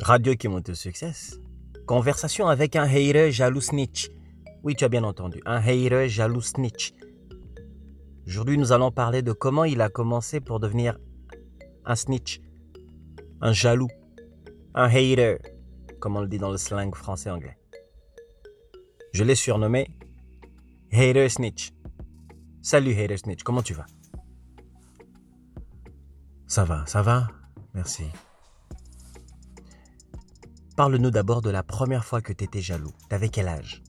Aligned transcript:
Radio 0.00 0.36
qui 0.36 0.46
monte 0.46 0.68
au 0.68 0.74
succès. 0.74 1.12
Conversation 1.86 2.46
avec 2.46 2.76
un 2.76 2.84
hater 2.84 3.32
jaloux 3.32 3.60
snitch. 3.60 4.10
Oui, 4.62 4.76
tu 4.76 4.84
as 4.84 4.88
bien 4.88 5.02
entendu, 5.02 5.40
un 5.44 5.56
hater 5.56 6.08
jaloux 6.08 6.40
snitch. 6.40 6.94
Aujourd'hui, 8.26 8.58
nous 8.58 8.70
allons 8.70 8.92
parler 8.92 9.22
de 9.22 9.32
comment 9.32 9.64
il 9.64 9.80
a 9.80 9.88
commencé 9.88 10.40
pour 10.40 10.60
devenir 10.60 10.98
un 11.84 11.96
snitch, 11.96 12.40
un 13.40 13.52
jaloux, 13.52 13.88
un 14.74 14.86
hater, 14.86 15.38
comme 15.98 16.16
on 16.16 16.20
le 16.20 16.28
dit 16.28 16.38
dans 16.38 16.50
le 16.50 16.58
slang 16.58 16.94
français-anglais. 16.94 17.58
Je 19.12 19.24
l'ai 19.24 19.34
surnommé 19.34 19.88
Hater 20.92 21.28
Snitch. 21.28 21.72
Salut 22.62 22.92
Hater 22.92 23.16
Snitch, 23.16 23.42
comment 23.42 23.62
tu 23.62 23.74
vas? 23.74 23.86
Ça 26.46 26.64
va, 26.64 26.86
ça 26.86 27.02
va, 27.02 27.28
merci. 27.74 28.04
Parle-nous 30.78 31.10
d'abord 31.10 31.42
de 31.42 31.50
la 31.50 31.64
première 31.64 32.04
fois 32.04 32.20
que 32.20 32.32
tu 32.32 32.44
étais 32.44 32.60
jaloux. 32.60 32.92
T'avais 33.08 33.30
quel 33.30 33.48
âge? 33.48 33.82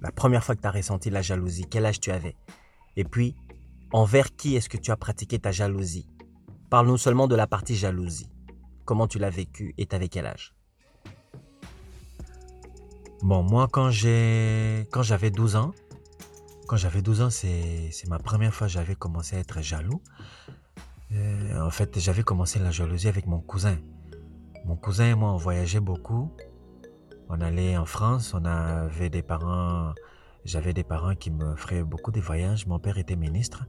La 0.00 0.12
première 0.12 0.44
fois 0.44 0.54
que 0.54 0.60
tu 0.60 0.68
as 0.68 0.70
ressenti 0.70 1.10
la 1.10 1.22
jalousie, 1.22 1.66
quel 1.68 1.84
âge 1.84 1.98
tu 1.98 2.12
avais? 2.12 2.36
Et 2.94 3.02
puis, 3.02 3.34
envers 3.92 4.36
qui 4.36 4.54
est-ce 4.54 4.68
que 4.68 4.76
tu 4.76 4.92
as 4.92 4.96
pratiqué 4.96 5.40
ta 5.40 5.50
jalousie? 5.50 6.08
Parle-nous 6.70 6.98
seulement 6.98 7.26
de 7.26 7.34
la 7.34 7.48
partie 7.48 7.74
jalousie. 7.74 8.30
Comment 8.84 9.08
tu 9.08 9.18
l'as 9.18 9.28
vécu 9.28 9.74
et 9.76 9.86
t'avais 9.86 10.08
quel 10.08 10.26
âge? 10.26 10.54
Bon, 13.22 13.42
moi, 13.42 13.66
quand 13.66 13.90
j'ai, 13.90 14.86
quand 14.92 15.02
j'avais 15.02 15.32
12 15.32 15.56
ans, 15.56 15.72
quand 16.68 16.76
j'avais 16.76 17.02
12 17.02 17.22
ans, 17.22 17.30
c'est, 17.30 17.90
c'est 17.90 18.06
ma 18.08 18.20
première 18.20 18.54
fois 18.54 18.68
que 18.68 18.72
j'avais 18.72 18.94
commencé 18.94 19.34
à 19.34 19.40
être 19.40 19.62
jaloux. 19.62 20.00
Euh, 21.10 21.60
en 21.60 21.70
fait, 21.70 21.98
j'avais 21.98 22.22
commencé 22.22 22.60
la 22.60 22.70
jalousie 22.70 23.08
avec 23.08 23.26
mon 23.26 23.40
cousin. 23.40 23.78
Mon 24.68 24.76
cousin 24.76 25.06
et 25.06 25.14
moi, 25.14 25.32
on 25.32 25.38
voyageait 25.38 25.80
beaucoup. 25.80 26.30
On 27.30 27.40
allait 27.40 27.78
en 27.78 27.86
France, 27.86 28.34
on 28.34 28.44
avait 28.44 29.08
des 29.08 29.22
parents, 29.22 29.94
j'avais 30.44 30.74
des 30.74 30.84
parents 30.84 31.14
qui 31.14 31.30
me 31.30 31.56
feraient 31.56 31.82
beaucoup 31.82 32.10
de 32.12 32.20
voyages. 32.20 32.66
Mon 32.66 32.78
père 32.78 32.98
était 32.98 33.16
ministre. 33.16 33.64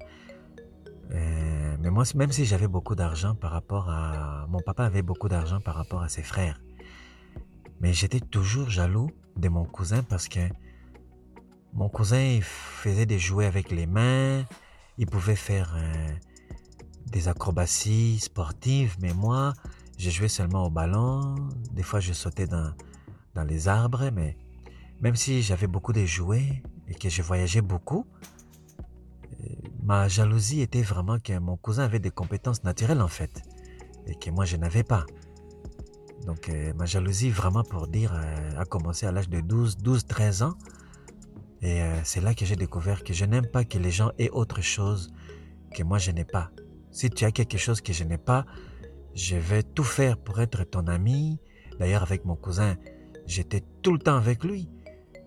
Euh, 1.11 1.77
mais 1.80 1.89
moi, 1.89 2.03
même 2.16 2.33
si 2.33 2.44
j'avais 2.44 2.67
beaucoup 2.67 2.95
d'argent 2.95 3.33
par 3.33 3.52
rapport 3.52 3.89
à... 3.89 4.45
Mon 4.50 4.59
papa 4.59 4.83
avait 4.83 5.02
beaucoup 5.02 5.30
d'argent 5.30 5.61
par 5.61 5.75
rapport 5.75 6.02
à 6.02 6.09
ses 6.09 6.22
frères. 6.22 6.59
Mais 7.80 7.94
j'étais 7.94 8.20
toujours 8.20 8.70
jaloux 8.70 9.09
de 9.38 9.47
mon 9.47 9.64
cousin 9.64 10.03
parce 10.03 10.27
que 10.27 10.42
mon 11.72 11.88
cousin 11.88 12.20
il 12.20 12.44
faisait 12.44 13.05
des 13.05 13.20
jouets 13.20 13.45
avec 13.45 13.72
les 13.72 13.86
mains, 13.86 14.44
il 14.97 15.05
pouvait 15.08 15.38
faire 15.38 15.73
euh, 15.77 16.09
des 17.05 17.30
acrobaties 17.30 18.20
sportives, 18.20 18.97
mais 19.00 19.14
moi, 19.14 19.53
je 20.00 20.09
jouais 20.09 20.30
seulement 20.30 20.66
au 20.66 20.69
ballon. 20.69 21.36
Des 21.73 21.83
fois, 21.83 22.00
je 22.00 22.14
sautais 22.14 22.47
dans, 22.47 22.73
dans 23.36 23.44
les 23.44 23.67
arbres, 23.67 24.09
mais 24.14 24.38
même 25.02 25.16
si 25.16 25.42
j'avais 25.42 25.67
beaucoup 25.67 25.92
de 25.92 26.05
jouets 26.05 26.64
et 26.88 26.95
que 26.95 27.09
je 27.09 27.22
voyageais 27.22 27.61
beaucoup, 27.61 28.08
euh, 29.42 29.45
ma 29.83 30.08
jalousie 30.08 30.61
était 30.61 30.81
vraiment 30.81 31.20
que 31.20 31.38
mon 31.38 31.58
cousin 31.58 31.83
avait 31.83 32.00
des 32.00 32.11
compétences 32.11 32.64
naturelles 32.64 33.02
en 33.02 33.09
fait, 33.09 33.44
et 34.08 34.16
que 34.16 34.30
moi 34.30 34.45
je 34.45 34.55
n'avais 34.55 34.83
pas. 34.83 35.05
Donc 36.25 36.47
euh, 36.47 36.73
ma 36.75 36.86
jalousie 36.86 37.30
vraiment 37.30 37.64
pour 37.64 37.88
dire 37.88 38.14
euh, 38.14 38.58
a 38.59 38.64
commencé 38.64 39.05
à 39.05 39.11
l'âge 39.11 39.30
de 39.30 39.42
12, 39.42 39.77
12, 39.77 40.05
13 40.05 40.44
ans. 40.44 40.53
Et 41.61 41.81
c'est 42.05 42.22
là 42.22 42.33
que 42.33 42.45
j'ai 42.45 42.55
découvert 42.55 43.03
que 43.03 43.11
je 43.11 43.25
n'aime 43.25 43.45
pas 43.45 43.66
que 43.66 43.77
les 43.77 43.92
gens 43.92 44.11
aient 44.17 44.30
autre 44.30 44.61
chose 44.61 45.11
que 45.75 45.83
moi 45.83 45.97
je 45.97 46.11
n'ai 46.11 46.23
pas. 46.23 46.52
Si 46.89 47.09
tu 47.09 47.25
as 47.25 47.33
quelque 47.33 47.58
chose 47.58 47.81
que 47.81 47.92
je 47.92 48.05
n'ai 48.05 48.17
pas, 48.17 48.45
je 49.20 49.36
vais 49.36 49.64
tout 49.64 49.84
faire 49.84 50.17
pour 50.17 50.39
être 50.39 50.64
ton 50.64 50.88
ami. 50.88 51.39
D'ailleurs, 51.78 52.03
avec 52.03 52.23
mon 52.23 52.38
cousin, 52.38 52.78
j'étais 53.26 53.61
tout 53.81 53.92
le 53.92 54.00
temps 54.00 54.16
avec 54.16 54.45
lui. 54.45 54.70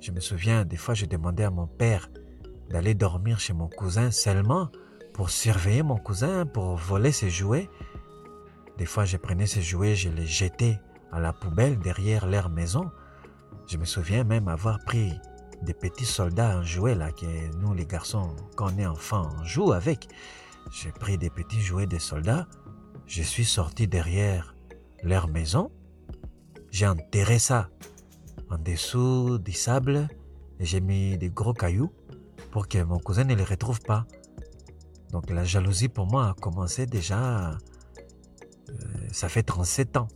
Je 0.01 0.13
me 0.13 0.21
souviens, 0.21 0.65
des 0.65 0.79
fois, 0.79 0.95
je 0.95 1.05
demandais 1.05 1.45
à 1.45 1.51
mon 1.51 1.67
père 1.67 2.09
d'aller 2.71 2.95
dormir 2.95 3.39
chez 3.39 3.53
mon 3.53 3.69
cousin 3.69 4.11
seulement 4.11 4.71
pour 5.13 5.29
surveiller 5.29 5.83
mon 5.83 5.99
cousin, 5.99 6.47
pour 6.47 6.77
voler 6.77 7.13
ses 7.13 7.29
jouets. 7.29 7.69
Des 8.79 8.87
fois, 8.87 9.05
je 9.05 9.19
prenais 9.19 9.47
ses 9.47 9.61
jouets, 9.61 9.95
je 9.95 10.09
les 10.09 10.27
jetais 10.27 10.81
à 11.13 11.21
la 11.21 11.35
poubelle 11.35 11.79
derrière 11.79 12.27
leur 12.27 12.49
maison. 12.49 12.91
Je 13.69 13.77
me 13.77 13.85
souviens 13.85 14.25
même 14.25 14.49
avoir 14.49 14.79
pris 14.87 15.13
des 15.61 15.75
petits 15.75 16.07
soldats 16.07 16.59
en 16.59 16.63
jouet 16.63 16.95
là 16.95 17.13
que 17.13 17.55
nous 17.59 17.75
les 17.75 17.87
garçons 17.87 18.35
quand 18.57 18.73
on 18.73 18.79
est 18.79 18.87
enfant 18.87 19.29
on 19.39 19.45
joue 19.45 19.73
avec. 19.73 20.09
J'ai 20.71 20.93
pris 20.93 21.19
des 21.19 21.29
petits 21.29 21.61
jouets 21.61 21.87
de 21.87 21.99
soldats 21.99 22.47
je 23.07 23.23
suis 23.23 23.45
sorti 23.45 23.87
derrière 23.87 24.55
leur 25.03 25.29
maison, 25.29 25.71
j'ai 26.71 26.87
enterré 26.87 27.39
ça 27.39 27.71
en 28.51 28.59
dessous 28.59 29.39
du 29.39 29.53
sable 29.53 30.09
et 30.59 30.65
j'ai 30.65 30.81
mis 30.81 31.19
des 31.19 31.31
gros 31.31 31.55
cailloux 31.55 31.93
pour 32.51 32.69
que 32.69 32.83
mon 32.83 32.99
cousin 32.99 33.25
ne 33.25 33.35
les 33.35 33.45
retrouve 33.45 33.81
pas. 33.81 34.07
Donc 35.11 35.31
la 35.31 35.45
jalousie 35.45 35.89
pour 35.89 36.07
moi 36.07 36.29
a 36.29 36.35
commencé 36.35 36.87
déjà, 36.87 37.51
euh, 37.51 38.75
ça 39.13 39.29
fait 39.29 39.43
37 39.43 39.97
ans. 39.97 40.09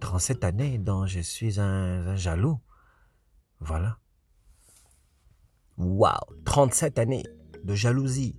37 0.00 0.44
années 0.44 0.78
dont 0.78 1.06
je 1.06 1.20
suis 1.20 1.60
un, 1.60 2.16
jaloux. 2.16 2.58
Voilà. 3.60 3.98
Waouh, 5.76 6.42
37 6.44 6.98
années 6.98 7.24
de 7.64 7.74
jalousie. 7.74 8.36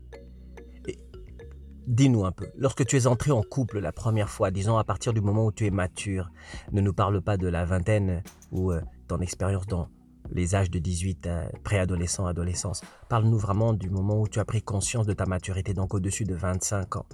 Dis-nous 1.88 2.26
un 2.26 2.32
peu, 2.32 2.48
lorsque 2.58 2.86
tu 2.86 2.96
es 2.96 3.08
entré 3.08 3.32
en 3.32 3.42
couple 3.42 3.80
la 3.80 3.92
première 3.92 4.30
fois, 4.30 4.52
disons 4.52 4.78
à 4.78 4.84
partir 4.84 5.14
du 5.14 5.22
moment 5.22 5.48
où 5.48 5.52
tu 5.52 5.66
es 5.66 5.72
mature, 5.72 6.32
ne 6.72 6.80
nous 6.80 6.94
parle 6.94 7.22
pas 7.22 7.38
de 7.38 7.48
la 7.48 7.66
vingtaine 7.66 8.22
ou 8.52 8.72
euh, 8.72 8.82
ton 9.08 9.20
expérience 9.20 9.66
dans 9.66 9.90
les 10.32 10.54
âges 10.54 10.70
de 10.70 10.78
18, 10.78 11.26
euh, 11.26 11.50
préadolescent, 11.64 12.28
adolescence. 12.28 12.82
Parle-nous 13.10 13.40
vraiment 13.40 13.74
du 13.74 13.90
moment 13.90 14.22
où 14.22 14.28
tu 14.28 14.40
as 14.40 14.46
pris 14.46 14.62
conscience 14.62 15.08
de 15.08 15.14
ta 15.14 15.26
maturité, 15.26 15.74
donc 15.74 15.96
au-dessus 15.96 16.24
de 16.24 16.36
25 16.36 16.98
ans. 16.98 17.06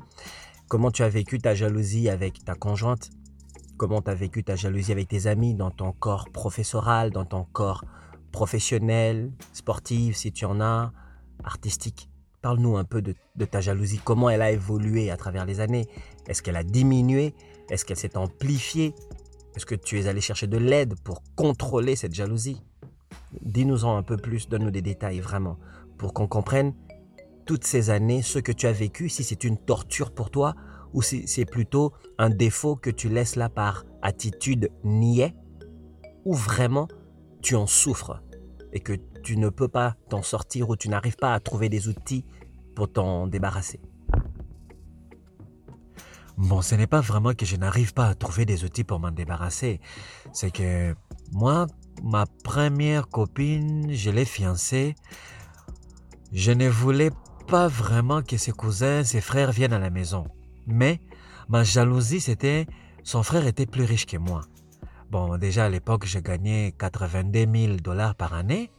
Comment 0.68 0.92
tu 0.92 1.02
as 1.02 1.10
vécu 1.10 1.40
ta 1.40 1.56
jalousie 1.56 2.10
avec 2.10 2.44
ta 2.44 2.54
conjointe? 2.54 3.10
Comment 3.78 4.02
tu 4.02 4.12
as 4.12 4.16
vécu 4.16 4.44
ta 4.44 4.58
jalousie 4.58 4.92
avec 4.92 5.08
tes 5.08 5.28
amis 5.28 5.56
dans 5.56 5.72
ton 5.72 5.94
corps 5.94 6.30
professoral, 6.30 7.12
dans 7.12 7.26
ton 7.26 7.46
corps 7.46 7.86
professionnel, 8.34 9.32
sportif 9.54 10.18
si 10.18 10.34
tu 10.34 10.44
en 10.44 10.60
as, 10.60 10.92
artistique? 11.44 12.10
Parle-nous 12.48 12.78
un 12.78 12.86
peu 12.86 13.02
de, 13.02 13.14
ta 13.44 13.60
jalousie, 13.60 14.00
comment 14.02 14.30
elle 14.30 14.42
a 14.42 14.52
évolué 14.52 15.12
à 15.12 15.18
travers 15.18 15.46
les 15.46 15.60
années? 15.60 15.86
Est-ce 16.30 16.42
qu'elle 16.42 16.56
a 16.56 16.64
diminué? 16.64 17.36
Est-ce 17.70 17.84
qu'elle 17.84 17.98
s'est 17.98 18.16
amplifiée? 18.16 18.96
Est-ce 19.54 19.66
que 19.66 19.76
tu 19.76 20.00
es 20.00 20.08
allé 20.08 20.22
chercher 20.22 20.48
de 20.48 20.56
l'aide 20.56 20.96
pour 21.04 21.24
contrôler 21.36 21.98
cette 21.98 22.14
jalousie? 22.14 22.64
Dis-nous-en 23.42 23.98
un 23.98 24.02
peu 24.02 24.16
plus, 24.16 24.48
donne-nous 24.48 24.72
des 24.72 24.82
détails 24.82 25.20
vraiment, 25.20 25.58
pour 25.98 26.14
qu'on 26.14 26.30
comprenne 26.30 26.74
toutes 27.46 27.66
ces 27.66 27.90
années, 27.90 28.22
ce 28.22 28.40
que 28.40 28.54
tu 28.54 28.66
as 28.66 28.72
vécu, 28.72 29.10
si 29.10 29.26
c'est 29.26 29.44
une 29.44 29.58
torture 29.58 30.12
pour 30.12 30.30
toi 30.30 30.56
ou 30.94 31.02
si 31.02 31.28
c'est 31.28 31.44
plutôt 31.44 31.92
un 32.18 32.30
défaut 32.30 32.78
que 32.78 32.90
tu 32.90 33.10
laisses 33.10 33.36
là 33.36 33.50
par 33.50 33.84
attitude 34.02 34.72
niais, 34.86 35.36
ou 36.24 36.34
vraiment 36.34 36.88
tu 37.42 37.56
en 37.56 37.68
souffres 37.68 38.24
et 38.72 38.80
que 38.80 38.94
tu 39.22 39.36
ne 39.36 39.50
peux 39.50 39.68
pas 39.68 39.98
t'en 40.08 40.22
sortir 40.22 40.70
ou 40.70 40.78
tu 40.78 40.88
n'arrives 40.88 41.18
pas 41.18 41.34
à 41.34 41.42
trouver 41.42 41.68
des 41.68 41.90
outils 41.90 42.24
pour 42.78 42.92
t'en 42.92 43.26
débarrasser 43.26 43.80
Bon, 46.38 46.62
ce 46.62 46.76
n'est 46.76 46.86
pas 46.86 47.02
vraiment 47.02 47.34
que 47.34 47.44
je 47.44 47.56
n'arrive 47.56 47.96
pas 47.96 48.06
à 48.06 48.14
trouver 48.14 48.46
des 48.46 48.64
outils 48.66 48.84
pour 48.84 49.00
m'en 49.00 49.10
débarrasser. 49.10 49.82
C'est 50.32 50.52
que 50.52 50.94
moi, 51.32 51.66
ma 52.04 52.28
première 52.44 53.08
copine, 53.08 53.92
je 53.92 54.12
l'ai 54.12 54.26
fiancée. 54.26 54.94
Je 56.32 56.52
ne 56.52 56.70
voulais 56.70 57.10
pas 57.48 57.68
vraiment 57.68 58.22
que 58.22 58.38
ses 58.38 58.52
cousins, 58.52 59.04
ses 59.04 59.22
frères 59.22 59.52
viennent 59.52 59.74
à 59.74 59.80
la 59.80 59.90
maison. 59.90 60.26
Mais 60.68 61.02
ma 61.50 61.64
jalousie, 61.64 62.22
c'était 62.22 62.68
son 63.04 63.24
frère 63.24 63.48
était 63.48 63.66
plus 63.66 63.86
riche 63.86 64.06
que 64.06 64.18
moi. 64.18 64.42
Bon, 65.10 65.36
déjà 65.40 65.66
à 65.66 65.70
l'époque, 65.70 66.06
je 66.06 66.20
gagnais 66.20 66.76
82 66.78 67.48
000 67.52 67.78
dollars 67.78 68.14
par 68.14 68.36
année. 68.36 68.70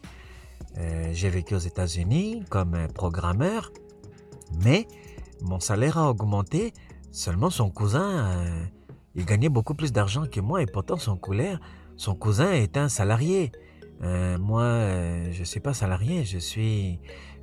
Euh, 0.77 1.11
j'ai 1.12 1.31
vécu 1.31 1.56
aux 1.56 1.67
États-Unis 1.73 2.45
comme 2.49 2.77
programmeur, 2.95 3.73
mais 4.62 4.87
mon 5.43 5.61
salaire 5.61 5.99
a 5.99 6.11
augmenté. 6.11 6.73
Seulement 7.11 7.50
son 7.50 7.71
cousin, 7.71 8.27
euh, 8.27 8.65
il 9.15 9.25
gagnait 9.25 9.49
beaucoup 9.49 9.75
plus 9.75 9.93
d'argent 9.93 10.27
que 10.31 10.41
moi 10.41 10.62
et 10.62 10.67
pourtant 10.67 10.97
son 10.97 11.17
cousin, 11.17 11.59
son 11.97 12.15
cousin 12.15 12.53
est 12.53 12.77
un 12.77 12.89
salarié. 12.89 13.53
Euh, 14.03 14.39
moi, 14.39 14.65
je 15.33 15.41
ne 15.41 15.45
suis 15.45 15.61
pas 15.61 15.75
salarié, 15.75 16.25
je 16.25 16.39
suis 16.39 17.00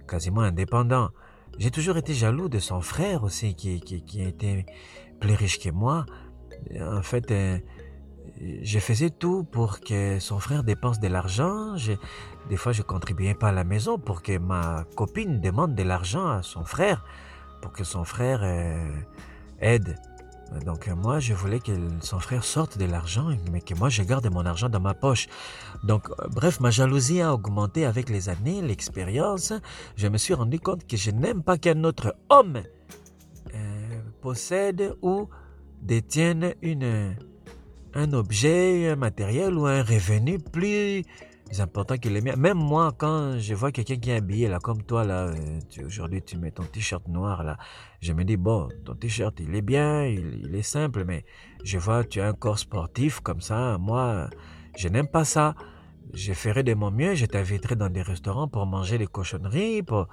quasiment 0.07 0.41
indépendant. 0.41 1.09
J'ai 1.57 1.71
toujours 1.71 1.97
été 1.97 2.13
jaloux 2.13 2.47
de 2.47 2.59
son 2.59 2.81
frère 2.81 3.23
aussi 3.23 3.55
qui, 3.55 3.79
qui, 3.81 4.03
qui 4.03 4.21
était 4.21 4.65
plus 5.19 5.33
riche 5.33 5.59
que 5.59 5.69
moi. 5.69 6.05
En 6.79 7.01
fait, 7.01 7.31
je 8.41 8.79
faisais 8.79 9.09
tout 9.09 9.43
pour 9.43 9.79
que 9.79 10.19
son 10.19 10.39
frère 10.39 10.63
dépense 10.63 10.99
de 10.99 11.07
l'argent. 11.07 11.75
Des 12.49 12.57
fois, 12.57 12.71
je 12.71 12.81
contribuais 12.81 13.33
pas 13.33 13.49
à 13.49 13.51
la 13.51 13.63
maison 13.63 13.97
pour 13.97 14.21
que 14.21 14.37
ma 14.37 14.85
copine 14.95 15.39
demande 15.39 15.75
de 15.75 15.83
l'argent 15.83 16.27
à 16.27 16.43
son 16.43 16.63
frère, 16.63 17.03
pour 17.61 17.71
que 17.71 17.83
son 17.83 18.03
frère 18.03 18.41
euh, 18.43 18.87
aide 19.59 19.95
Donc 20.65 20.87
euh, 20.87 20.95
moi, 20.95 21.19
je 21.19 21.33
voulais 21.33 21.59
que 21.59 21.71
son 22.01 22.19
frère 22.19 22.43
sorte 22.43 22.77
de 22.77 22.85
l'argent, 22.85 23.29
mais 23.51 23.61
que 23.61 23.73
moi, 23.73 23.89
je 23.89 24.03
garde 24.03 24.27
mon 24.31 24.45
argent 24.45 24.69
dans 24.69 24.81
ma 24.81 24.93
poche. 24.93 25.27
Donc, 25.83 26.09
euh, 26.09 26.27
bref, 26.29 26.59
ma 26.59 26.71
jalousie 26.71 27.21
a 27.21 27.33
augmenté 27.33 27.85
avec 27.85 28.09
les 28.09 28.29
années, 28.29 28.61
l'expérience. 28.61 29.53
Je 29.95 30.07
me 30.07 30.17
suis 30.17 30.33
rendu 30.33 30.59
compte 30.59 30.85
que 30.85 30.97
je 30.97 31.11
n'aime 31.11 31.41
pas 31.41 31.57
qu'un 31.57 31.83
autre 31.83 32.15
homme 32.29 32.61
possède 34.21 34.95
ou 35.03 35.29
détienne 35.83 36.55
une, 36.63 37.15
un 37.95 38.11
objet, 38.13 38.89
un 38.89 38.97
matériel 38.97 39.57
ou 39.57 39.65
un 39.65 39.81
revenu 39.81 40.37
plus 40.37 41.03
important 41.59 41.97
que 41.97 42.09
les 42.09 42.21
miens. 42.21 42.35
Même 42.35 42.57
moi, 42.57 42.93
quand 42.97 43.39
je 43.39 43.53
vois 43.53 43.71
quelqu'un 43.71 43.95
qui 43.95 44.09
est 44.09 44.15
habillé 44.15 44.47
là, 44.49 44.59
comme 44.59 44.83
toi 44.83 45.05
là, 45.05 45.31
aujourd'hui 45.85 46.21
tu 46.21 46.37
mets 46.37 46.51
ton 46.51 46.63
t-shirt 46.63 47.07
noir 47.07 47.43
là, 47.43 47.57
je 48.01 48.11
me 48.11 48.23
dis 48.23 48.35
bon, 48.35 48.67
ton 48.83 48.95
t-shirt 48.95 49.39
il 49.39 49.55
est 49.55 49.61
bien, 49.61 50.05
il, 50.05 50.53
est 50.53 50.61
simple, 50.61 51.05
mais 51.05 51.23
je 51.63 51.77
vois 51.77 52.03
tu 52.03 52.19
as 52.19 52.27
un 52.27 52.33
corps 52.33 52.59
sportif 52.59 53.21
comme 53.21 53.41
ça. 53.41 53.77
Moi, 53.79 54.29
je 54.77 54.89
n'aime 54.89 55.07
pas 55.07 55.23
ça. 55.23 55.55
Je 56.13 56.33
ferai 56.33 56.63
de 56.63 56.73
mon 56.73 56.91
mieux, 56.91 57.15
je 57.15 57.25
t'inviterai 57.25 57.75
dans 57.75 57.89
des 57.89 58.01
restaurants 58.01 58.47
pour 58.47 58.65
manger 58.65 58.97
des 58.97 59.07
cochonneries, 59.07 59.83
pour, 59.83 60.07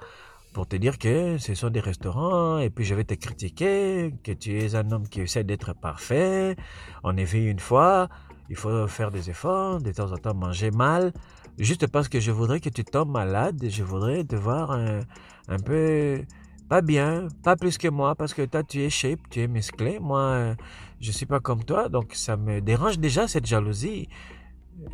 pour 0.53 0.67
te 0.67 0.75
dire 0.75 0.97
que 0.99 1.37
ce 1.37 1.55
sont 1.55 1.69
des 1.69 1.79
restaurants, 1.79 2.59
et 2.59 2.69
puis 2.69 2.85
je 2.85 2.95
vais 2.95 3.03
te 3.03 3.15
critiquer, 3.15 4.13
que 4.23 4.31
tu 4.31 4.57
es 4.57 4.75
un 4.75 4.91
homme 4.91 5.07
qui 5.07 5.21
essaie 5.21 5.43
d'être 5.43 5.73
parfait. 5.73 6.55
On 7.03 7.17
est 7.17 7.23
vu 7.23 7.49
une 7.49 7.59
fois, 7.59 8.07
il 8.49 8.55
faut 8.55 8.87
faire 8.87 9.11
des 9.11 9.29
efforts, 9.29 9.81
de 9.81 9.91
temps 9.91 10.11
en 10.11 10.17
temps 10.17 10.35
manger 10.35 10.71
mal, 10.71 11.11
juste 11.57 11.87
parce 11.87 12.07
que 12.07 12.19
je 12.19 12.31
voudrais 12.31 12.59
que 12.59 12.69
tu 12.69 12.83
tombes 12.83 13.11
malade, 13.11 13.63
je 13.67 13.83
voudrais 13.83 14.23
te 14.23 14.35
voir 14.35 14.71
un, 14.71 14.99
un 15.47 15.59
peu 15.59 16.23
pas 16.69 16.81
bien, 16.81 17.27
pas 17.43 17.55
plus 17.55 17.77
que 17.77 17.87
moi, 17.87 18.15
parce 18.15 18.33
que 18.33 18.43
toi 18.43 18.63
tu 18.63 18.81
es 18.81 18.89
shape, 18.89 19.19
tu 19.29 19.41
es 19.41 19.47
musclé, 19.47 19.99
moi 19.99 20.55
je 21.01 21.11
suis 21.11 21.25
pas 21.25 21.39
comme 21.39 21.63
toi, 21.63 21.89
donc 21.89 22.13
ça 22.13 22.37
me 22.37 22.61
dérange 22.61 22.99
déjà 22.99 23.27
cette 23.27 23.45
jalousie, 23.45 24.07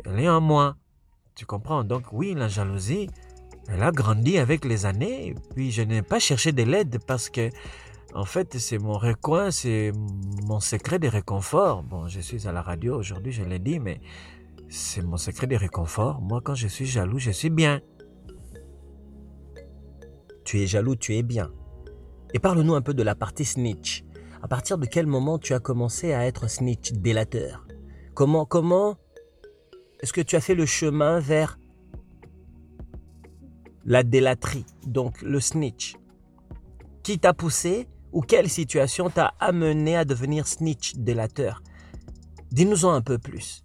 elle 0.04 0.20
est 0.20 0.28
en 0.28 0.40
moi, 0.40 0.76
tu 1.34 1.46
comprends. 1.46 1.84
Donc 1.84 2.12
oui, 2.12 2.34
la 2.34 2.48
jalousie, 2.48 3.08
elle 3.68 3.82
a 3.82 3.90
grandi 3.90 4.38
avec 4.38 4.64
les 4.64 4.86
années, 4.86 5.34
puis 5.54 5.70
je 5.70 5.82
n'ai 5.82 6.02
pas 6.02 6.18
cherché 6.18 6.52
de 6.52 6.62
l'aide 6.62 6.98
parce 7.06 7.30
que 7.30 7.50
en 8.12 8.24
fait, 8.24 8.58
c'est 8.58 8.78
mon 8.78 8.98
recoin, 8.98 9.52
c'est 9.52 9.92
mon 10.44 10.58
secret 10.58 10.98
de 10.98 11.06
réconfort. 11.06 11.84
Bon, 11.84 12.08
je 12.08 12.20
suis 12.20 12.48
à 12.48 12.52
la 12.52 12.60
radio 12.60 12.98
aujourd'hui, 12.98 13.30
je 13.30 13.44
l'ai 13.44 13.60
dit, 13.60 13.78
mais 13.78 14.00
c'est 14.68 15.02
mon 15.02 15.16
secret 15.16 15.46
de 15.46 15.54
réconfort. 15.54 16.20
Moi, 16.20 16.40
quand 16.42 16.56
je 16.56 16.66
suis 16.66 16.86
jaloux, 16.86 17.18
je 17.18 17.30
suis 17.30 17.50
bien. 17.50 17.80
Tu 20.44 20.60
es 20.60 20.66
jaloux, 20.66 20.96
tu 20.96 21.14
es 21.14 21.22
bien. 21.22 21.52
Et 22.34 22.40
parle-nous 22.40 22.74
un 22.74 22.82
peu 22.82 22.94
de 22.94 23.04
la 23.04 23.14
partie 23.14 23.44
snitch. 23.44 24.04
À 24.42 24.48
partir 24.48 24.78
de 24.78 24.86
quel 24.86 25.06
moment 25.06 25.38
tu 25.38 25.54
as 25.54 25.60
commencé 25.60 26.12
à 26.12 26.26
être 26.26 26.48
snitch, 26.50 26.92
délateur? 26.92 27.64
Comment, 28.14 28.44
comment 28.44 28.96
est-ce 30.00 30.12
que 30.12 30.20
tu 30.20 30.34
as 30.34 30.40
fait 30.40 30.56
le 30.56 30.66
chemin 30.66 31.20
vers 31.20 31.59
la 33.90 34.04
délaterie, 34.04 34.64
donc 34.86 35.20
le 35.20 35.40
snitch 35.40 35.96
Qui 37.02 37.18
t'a 37.18 37.34
poussé 37.34 37.88
ou 38.12 38.20
quelle 38.20 38.48
situation 38.48 39.10
t'a 39.10 39.34
amené 39.40 39.96
à 39.96 40.04
devenir 40.04 40.46
snitch 40.46 40.94
délateur? 40.94 41.60
Dis-nous-en 42.52 42.92
un 42.92 43.02
peu 43.02 43.18
plus. 43.18 43.64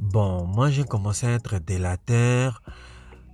Bon, 0.00 0.44
moi 0.44 0.70
j'ai 0.70 0.82
commencé 0.82 1.28
à 1.28 1.34
être 1.34 1.60
délateur. 1.60 2.62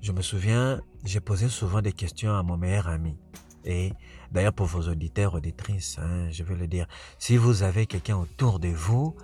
Je 0.02 0.12
me 0.12 0.20
souviens, 0.20 0.82
j'ai 1.04 1.20
posé 1.20 1.48
souvent 1.48 1.80
des 1.80 1.92
questions 1.92 2.34
à 2.34 2.42
mon 2.42 2.58
meilleur 2.58 2.88
ami. 2.88 3.16
Et 3.64 3.94
d'ailleurs 4.30 4.52
pour 4.52 4.66
vos 4.66 4.90
auditeurs, 4.90 5.32
auditrices, 5.32 5.98
hein, 5.98 6.28
je 6.30 6.44
vais 6.44 6.54
le 6.54 6.66
dire, 6.66 6.86
si 7.18 7.38
vous 7.38 7.62
avez 7.62 7.86
quelqu'un 7.86 8.18
autour 8.18 8.58
de 8.58 8.68
vous 8.68 9.16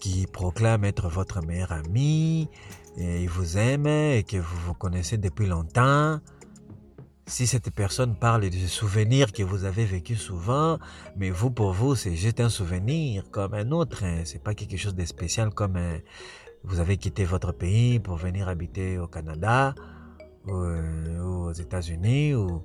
qui 0.00 0.26
proclame 0.26 0.84
être 0.84 1.08
votre 1.08 1.40
meilleur 1.42 1.72
ami, 1.72 2.48
et 2.96 3.22
il 3.22 3.28
vous 3.28 3.58
aime 3.58 3.86
et 3.86 4.24
que 4.26 4.36
vous 4.36 4.56
vous 4.66 4.74
connaissez 4.74 5.18
depuis 5.18 5.46
longtemps, 5.46 6.20
si 7.26 7.46
cette 7.46 7.70
personne 7.70 8.14
parle 8.14 8.48
de 8.48 8.66
souvenirs 8.66 9.32
que 9.32 9.42
vous 9.42 9.64
avez 9.64 9.84
vécu 9.84 10.14
souvent, 10.16 10.78
mais 11.16 11.30
vous, 11.30 11.50
pour 11.50 11.72
vous, 11.72 11.96
c'est 11.96 12.14
juste 12.14 12.40
un 12.40 12.48
souvenir 12.48 13.30
comme 13.30 13.54
un 13.54 13.72
autre. 13.72 14.04
Hein. 14.04 14.22
C'est 14.24 14.42
pas 14.42 14.54
quelque 14.54 14.76
chose 14.76 14.94
de 14.94 15.04
spécial 15.04 15.50
comme 15.50 15.78
vous 16.62 16.80
avez 16.80 16.96
quitté 16.96 17.24
votre 17.24 17.52
pays 17.52 17.98
pour 17.98 18.16
venir 18.16 18.48
habiter 18.48 18.98
au 18.98 19.08
Canada 19.08 19.74
ou, 20.46 20.54
euh, 20.54 21.20
aux 21.20 21.52
États-Unis 21.52 22.34
ou 22.34 22.62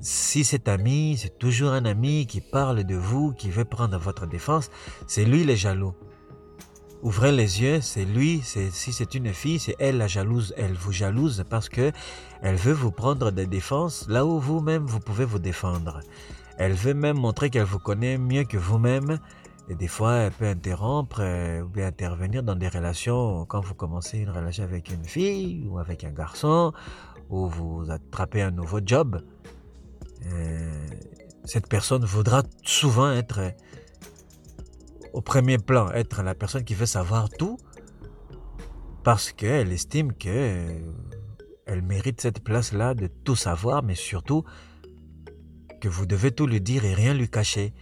si 0.00 0.44
cet 0.44 0.68
ami, 0.68 1.16
c'est 1.16 1.38
toujours 1.38 1.70
un 1.70 1.84
ami 1.84 2.26
qui 2.26 2.40
parle 2.40 2.84
de 2.84 2.96
vous, 2.96 3.32
qui 3.32 3.50
veut 3.50 3.64
prendre 3.64 3.96
votre 3.98 4.26
défense, 4.26 4.70
c'est 5.06 5.24
lui 5.24 5.44
le 5.44 5.54
jaloux. 5.54 5.94
Ouvrez 7.02 7.32
les 7.32 7.60
yeux, 7.60 7.80
c'est 7.80 8.04
lui, 8.04 8.42
si 8.42 8.92
c'est 8.92 9.14
une 9.16 9.32
fille, 9.32 9.58
c'est 9.58 9.74
elle 9.80 9.98
la 9.98 10.06
jalouse. 10.06 10.54
Elle 10.56 10.74
vous 10.74 10.92
jalouse 10.92 11.44
parce 11.50 11.68
que 11.68 11.90
elle 12.42 12.54
veut 12.54 12.72
vous 12.72 12.92
prendre 12.92 13.32
des 13.32 13.46
défenses 13.46 14.06
là 14.08 14.24
où 14.24 14.38
vous-même 14.38 14.84
vous 14.84 15.00
pouvez 15.00 15.24
vous 15.24 15.40
défendre. 15.40 15.98
Elle 16.58 16.74
veut 16.74 16.94
même 16.94 17.16
montrer 17.16 17.50
qu'elle 17.50 17.64
vous 17.64 17.80
connaît 17.80 18.18
mieux 18.18 18.44
que 18.44 18.56
vous-même. 18.56 19.18
Et 19.68 19.74
des 19.74 19.88
fois, 19.88 20.14
elle 20.14 20.32
peut 20.32 20.46
interrompre 20.46 21.18
euh, 21.20 21.62
ou 21.62 21.80
intervenir 21.80 22.44
dans 22.44 22.54
des 22.54 22.68
relations 22.68 23.46
quand 23.46 23.60
vous 23.60 23.74
commencez 23.74 24.18
une 24.18 24.30
relation 24.30 24.62
avec 24.62 24.88
une 24.88 25.04
fille 25.04 25.66
ou 25.68 25.78
avec 25.78 26.04
un 26.04 26.10
garçon 26.10 26.72
ou 27.30 27.48
vous 27.48 27.84
attrapez 27.90 28.42
un 28.42 28.52
nouveau 28.52 28.78
job. 28.84 29.22
Euh, 30.26 30.86
cette 31.44 31.66
personne 31.66 32.04
voudra 32.04 32.44
souvent 32.62 33.10
être 33.10 33.40
au 35.12 35.20
premier 35.20 35.58
plan, 35.58 35.90
être 35.90 36.22
la 36.22 36.34
personne 36.34 36.64
qui 36.64 36.74
veut 36.74 36.86
savoir 36.86 37.28
tout, 37.28 37.58
parce 39.04 39.32
qu'elle 39.32 39.72
estime 39.72 40.12
que 40.12 40.66
elle 41.66 41.82
mérite 41.82 42.20
cette 42.20 42.42
place-là 42.42 42.94
de 42.94 43.06
tout 43.06 43.36
savoir, 43.36 43.82
mais 43.82 43.94
surtout 43.94 44.44
que 45.80 45.88
vous 45.88 46.06
devez 46.06 46.30
tout 46.30 46.46
lui 46.46 46.60
dire 46.60 46.84
et 46.84 46.94
rien 46.94 47.14
lui 47.14 47.28
cacher. 47.28 47.72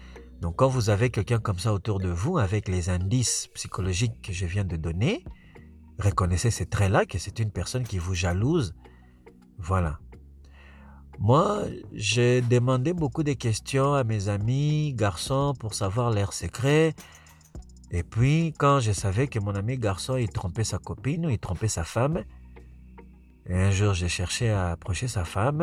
Donc 0.40 0.56
quand 0.56 0.68
vous 0.68 0.90
avez 0.90 1.10
quelqu'un 1.10 1.38
comme 1.38 1.58
ça 1.58 1.72
autour 1.72 1.98
de 1.98 2.08
vous, 2.08 2.38
avec 2.38 2.68
les 2.68 2.88
indices 2.88 3.48
psychologiques 3.54 4.22
que 4.22 4.32
je 4.32 4.46
viens 4.46 4.64
de 4.64 4.76
donner, 4.76 5.24
reconnaissez 5.98 6.50
ces 6.50 6.66
traits-là, 6.66 7.04
que 7.04 7.18
c'est 7.18 7.38
une 7.38 7.50
personne 7.50 7.84
qui 7.84 7.98
vous 7.98 8.14
jalouse. 8.14 8.74
Voilà. 9.58 9.98
Moi, 11.18 11.64
j'ai 11.92 12.40
demandé 12.40 12.94
beaucoup 12.94 13.22
de 13.22 13.34
questions 13.34 13.92
à 13.92 14.04
mes 14.04 14.28
amis 14.28 14.94
garçons 14.94 15.52
pour 15.58 15.74
savoir 15.74 16.10
leurs 16.10 16.32
secrets. 16.32 16.94
Et 17.90 18.02
puis, 18.02 18.54
quand 18.58 18.80
je 18.80 18.92
savais 18.92 19.26
que 19.26 19.38
mon 19.38 19.54
ami 19.54 19.76
garçon, 19.76 20.16
il 20.16 20.28
trompait 20.28 20.64
sa 20.64 20.78
copine 20.78 21.26
ou 21.26 21.30
il 21.30 21.38
trompait 21.38 21.68
sa 21.68 21.84
femme, 21.84 22.22
et 23.50 23.54
un 23.54 23.72
jour, 23.72 23.94
j'ai 23.94 24.08
cherché 24.08 24.50
à 24.50 24.70
approcher 24.70 25.08
sa 25.08 25.24
femme. 25.24 25.60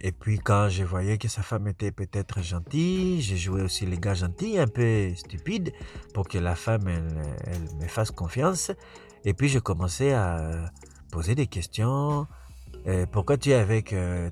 Et 0.00 0.12
puis, 0.12 0.38
quand 0.38 0.70
je 0.70 0.84
voyais 0.84 1.18
que 1.18 1.28
sa 1.28 1.42
femme 1.42 1.68
était 1.68 1.90
peut-être 1.90 2.40
gentille, 2.40 3.20
j'ai 3.20 3.36
joué 3.36 3.60
aussi 3.60 3.84
les 3.84 3.98
gars 3.98 4.14
gentils, 4.14 4.58
un 4.58 4.68
peu 4.68 5.14
stupides, 5.14 5.72
pour 6.14 6.28
que 6.28 6.38
la 6.38 6.54
femme, 6.54 6.88
elle, 6.88 7.76
me 7.78 7.88
fasse 7.88 8.10
confiance. 8.10 8.70
Et 9.26 9.34
puis, 9.34 9.48
j'ai 9.48 9.60
commencé 9.60 10.12
à 10.12 10.70
poser 11.12 11.34
des 11.34 11.46
questions. 11.46 12.26
Euh, 12.86 13.04
pourquoi 13.12 13.36
tu 13.36 13.50
es 13.50 13.54
avec, 13.54 13.92
euh, 13.92 14.30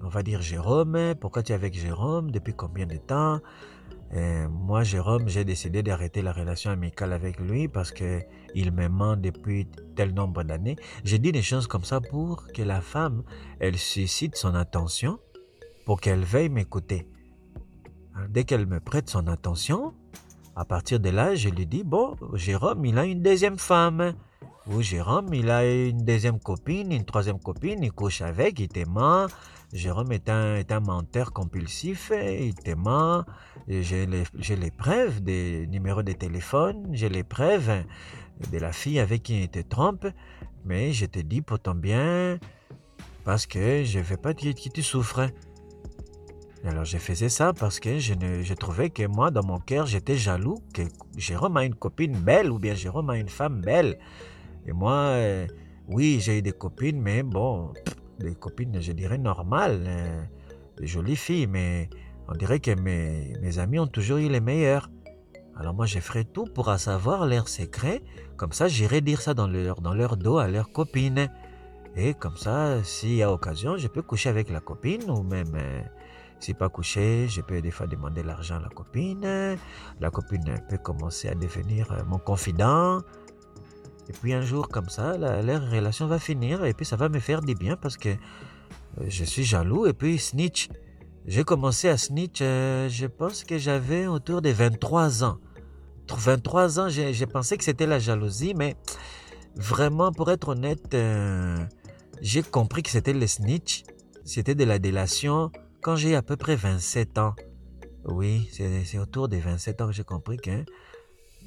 on 0.00 0.08
va 0.08 0.22
dire, 0.22 0.42
Jérôme? 0.42 1.14
Pourquoi 1.20 1.42
tu 1.42 1.50
es 1.50 1.54
avec 1.56 1.74
Jérôme? 1.74 2.30
Depuis 2.30 2.54
combien 2.54 2.86
de 2.86 2.98
temps? 2.98 3.40
Moi, 4.12 4.84
Jérôme, 4.84 5.28
j'ai 5.28 5.44
décidé 5.44 5.82
d'arrêter 5.82 6.22
la 6.22 6.32
relation 6.32 6.70
amicale 6.70 7.12
avec 7.12 7.40
lui 7.40 7.68
parce 7.68 7.90
que 7.90 8.20
il 8.54 8.72
me 8.72 8.88
ment 8.88 9.16
depuis 9.16 9.66
tel 9.96 10.14
nombre 10.14 10.44
d'années. 10.44 10.76
J'ai 11.02 11.18
dit 11.18 11.32
des 11.32 11.42
choses 11.42 11.66
comme 11.66 11.84
ça 11.84 12.00
pour 12.00 12.46
que 12.52 12.62
la 12.62 12.80
femme, 12.80 13.24
elle 13.58 13.76
suscite 13.76 14.36
son 14.36 14.54
attention, 14.54 15.18
pour 15.84 16.00
qu'elle 16.00 16.22
veuille 16.24 16.48
m'écouter. 16.48 17.08
Dès 18.28 18.44
qu'elle 18.44 18.66
me 18.66 18.78
prête 18.78 19.10
son 19.10 19.26
attention, 19.26 19.94
à 20.54 20.64
partir 20.64 21.00
de 21.00 21.10
là, 21.10 21.34
je 21.34 21.48
lui 21.48 21.66
dis, 21.66 21.82
bon, 21.82 22.14
Jérôme, 22.34 22.84
il 22.84 22.96
a 22.98 23.04
une 23.04 23.22
deuxième 23.22 23.58
femme. 23.58 24.14
Ou 24.66 24.80
Jérôme, 24.80 25.34
il 25.34 25.50
a 25.50 25.70
une 25.70 26.04
deuxième 26.04 26.38
copine, 26.38 26.90
une 26.90 27.04
troisième 27.04 27.38
copine, 27.38 27.82
il 27.82 27.92
couche 27.92 28.22
avec, 28.22 28.58
il 28.60 28.68
te 28.68 28.86
ment. 28.88 29.26
Jérôme 29.74 30.12
est 30.12 30.30
un, 30.30 30.56
est 30.56 30.72
un 30.72 30.80
menteur 30.80 31.32
compulsif, 31.32 32.10
il 32.14 32.54
te 32.54 32.74
ment. 32.74 33.24
J'ai 33.68 34.06
les, 34.06 34.24
les 34.56 34.70
preuves 34.70 35.20
des 35.20 35.66
numéros 35.66 36.02
de 36.02 36.12
téléphone, 36.12 36.88
j'ai 36.92 37.10
les 37.10 37.24
preuves 37.24 37.84
de 38.52 38.58
la 38.58 38.72
fille 38.72 39.00
avec 39.00 39.22
qui 39.24 39.42
il 39.42 39.48
te 39.48 39.60
trompe, 39.60 40.06
mais 40.64 40.92
je 40.92 41.04
te 41.06 41.18
dis 41.18 41.42
pour 41.42 41.58
ton 41.58 41.74
bien, 41.74 42.38
parce 43.24 43.46
que 43.46 43.84
je 43.84 43.98
ne 43.98 44.04
veux 44.04 44.16
pas 44.16 44.32
que, 44.32 44.50
tu 44.50 44.82
souffres. 44.82 45.28
Alors 46.64 46.86
je 46.86 46.96
faisais 46.96 47.28
ça 47.28 47.52
parce 47.52 47.80
que 47.80 47.98
je, 47.98 48.14
ne, 48.14 48.42
je 48.42 48.54
trouvais 48.54 48.88
que 48.88 49.06
moi, 49.06 49.30
dans 49.30 49.44
mon 49.44 49.58
cœur, 49.58 49.84
j'étais 49.84 50.16
jaloux 50.16 50.62
que 50.72 50.82
Jérôme 51.18 51.58
a 51.58 51.64
une 51.64 51.74
copine 51.74 52.16
belle 52.16 52.50
ou 52.50 52.58
bien 52.58 52.74
Jérôme 52.74 53.10
a 53.10 53.18
une 53.18 53.28
femme 53.28 53.60
belle. 53.60 53.98
Et 54.66 54.72
moi, 54.72 54.92
euh, 54.92 55.46
oui, 55.88 56.18
j'ai 56.20 56.38
eu 56.38 56.42
des 56.42 56.52
copines, 56.52 57.00
mais 57.00 57.22
bon, 57.22 57.72
des 58.18 58.34
copines, 58.34 58.80
je 58.80 58.92
dirais 58.92 59.18
normales, 59.18 59.84
euh, 59.86 60.22
des 60.78 60.86
jolies 60.86 61.16
filles, 61.16 61.46
mais 61.46 61.88
On 62.26 62.34
dirait 62.34 62.58
que 62.58 62.70
mes, 62.70 63.58
amis 63.58 63.78
ont 63.78 63.86
toujours 63.86 64.16
eu 64.16 64.30
les 64.30 64.40
meilleurs. 64.40 64.88
Alors 65.56 65.74
moi, 65.74 65.84
je 65.84 66.00
ferai 66.00 66.24
tout 66.24 66.46
pour 66.46 66.72
savoir 66.78 67.26
leurs 67.26 67.48
secrets. 67.48 68.02
Comme 68.38 68.52
ça, 68.52 68.66
j'irai 68.66 69.02
dire 69.02 69.20
ça 69.20 69.34
dans 69.34 69.46
leur, 69.46 69.82
dans 69.82 69.92
leur 69.92 70.16
dos 70.16 70.38
à 70.38 70.48
leurs 70.48 70.72
copines. 70.72 71.28
Et 71.96 72.14
comme 72.14 72.38
ça, 72.38 72.82
s'il 72.82 73.16
y 73.16 73.22
a 73.22 73.30
occasion, 73.30 73.76
je 73.76 73.88
peux 73.88 74.00
coucher 74.00 74.30
avec 74.30 74.48
la 74.48 74.60
copine 74.60 75.10
ou 75.10 75.22
même, 75.22 75.54
euh, 75.54 75.82
si 76.40 76.54
pas 76.54 76.70
coucher, 76.70 77.28
je 77.28 77.42
peux 77.42 77.60
des 77.60 77.70
fois 77.70 77.86
demander 77.86 78.22
l'argent 78.22 78.56
à 78.56 78.60
la 78.60 78.70
copine. 78.70 79.58
La 80.00 80.10
copine 80.10 80.62
peut 80.70 80.78
commencer 80.78 81.28
à 81.28 81.34
devenir 81.34 82.04
mon 82.08 82.18
confident. 82.18 83.02
Et 84.08 84.12
puis 84.12 84.32
un 84.32 84.42
jour 84.42 84.68
comme 84.68 84.88
ça, 84.88 85.16
leur 85.16 85.70
relation 85.70 86.06
va 86.06 86.18
finir 86.18 86.64
et 86.64 86.74
puis 86.74 86.84
ça 86.84 86.96
va 86.96 87.08
me 87.08 87.20
faire 87.20 87.40
du 87.40 87.54
bien 87.54 87.76
parce 87.76 87.96
que 87.96 88.10
euh, 88.10 89.04
je 89.08 89.24
suis 89.24 89.44
jaloux 89.44 89.86
et 89.86 89.92
puis 89.92 90.18
snitch. 90.18 90.68
J'ai 91.26 91.42
commencé 91.42 91.88
à 91.88 91.96
snitch, 91.96 92.40
euh, 92.42 92.88
je 92.88 93.06
pense 93.06 93.44
que 93.44 93.56
j'avais 93.56 94.06
autour 94.06 94.42
de 94.42 94.50
23 94.50 95.24
ans. 95.24 95.38
23 96.12 96.80
ans, 96.80 96.88
j'ai 96.90 97.26
pensé 97.26 97.56
que 97.56 97.64
c'était 97.64 97.86
la 97.86 97.98
jalousie, 97.98 98.52
mais 98.54 98.76
vraiment, 99.56 100.12
pour 100.12 100.30
être 100.30 100.48
honnête, 100.48 100.92
euh, 100.92 101.56
j'ai 102.20 102.42
compris 102.42 102.82
que 102.82 102.90
c'était 102.90 103.14
le 103.14 103.26
snitch. 103.26 103.84
C'était 104.24 104.54
de 104.54 104.64
la 104.64 104.78
délation 104.78 105.50
quand 105.80 105.96
j'ai 105.96 106.14
à 106.14 106.22
peu 106.22 106.36
près 106.36 106.56
27 106.56 107.18
ans. 107.18 107.34
Oui, 108.04 108.50
c'est 108.52 108.98
autour 108.98 109.28
des 109.28 109.40
27 109.40 109.80
ans 109.80 109.86
que 109.86 109.92
j'ai 109.92 110.04
compris 110.04 110.36
que 110.36 110.64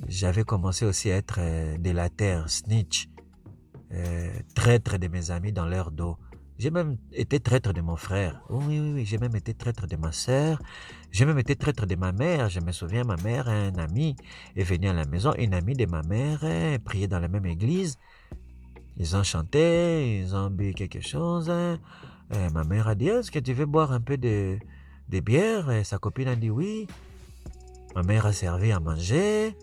j'avais 0.07 0.43
commencé 0.43 0.85
aussi 0.85 1.11
à 1.11 1.15
être 1.15 1.37
euh, 1.39 1.77
délateur, 1.77 2.49
snitch, 2.49 3.09
euh, 3.93 4.31
traître 4.53 4.97
de 4.97 5.07
mes 5.07 5.31
amis 5.31 5.51
dans 5.51 5.65
leur 5.65 5.91
dos. 5.91 6.17
J'ai 6.59 6.71
même 6.71 6.97
été 7.13 7.39
traître 7.39 7.71
de 7.71 7.81
mon 7.81 7.95
frère. 7.95 8.41
Oui, 8.49 8.79
oui, 8.79 8.91
oui, 8.95 9.05
j'ai 9.05 9.19
même 9.19 9.35
été 9.35 9.53
traître 9.53 9.85
de 9.85 9.95
ma 9.95 10.11
sœur. 10.11 10.59
J'ai 11.11 11.25
même 11.25 11.37
été 11.37 11.55
traître 11.55 11.85
de 11.85 11.95
ma 11.95 12.11
mère. 12.11 12.49
Je 12.49 12.59
me 12.59 12.71
souviens, 12.71 13.03
ma 13.03 13.15
mère, 13.17 13.47
un 13.47 13.75
ami 13.75 14.15
est 14.55 14.63
venu 14.63 14.87
à 14.89 14.93
la 14.93 15.05
maison. 15.05 15.33
Une 15.37 15.53
amie 15.53 15.75
de 15.75 15.85
ma 15.85 16.01
mère 16.01 16.39
euh, 16.43 16.79
priait 16.79 17.07
dans 17.07 17.19
la 17.19 17.27
même 17.27 17.45
église. 17.45 17.97
Ils 18.97 19.15
ont 19.15 19.23
chanté, 19.23 20.19
ils 20.19 20.35
ont 20.35 20.49
bu 20.49 20.73
quelque 20.73 20.99
chose. 20.99 21.49
Euh, 21.49 21.77
ma 22.53 22.63
mère 22.63 22.87
a 22.87 22.95
dit, 22.95 23.07
est-ce 23.07 23.29
que 23.29 23.39
tu 23.39 23.53
veux 23.53 23.67
boire 23.67 23.91
un 23.91 24.01
peu 24.01 24.17
de, 24.17 24.57
de 25.09 25.19
bière? 25.19 25.85
Sa 25.85 25.99
copine 25.99 26.27
a 26.27 26.35
dit 26.35 26.49
oui. 26.49 26.87
Ma 27.95 28.01
mère 28.01 28.25
a 28.25 28.33
servi 28.33 28.71
à 28.71 28.79
manger 28.79 29.55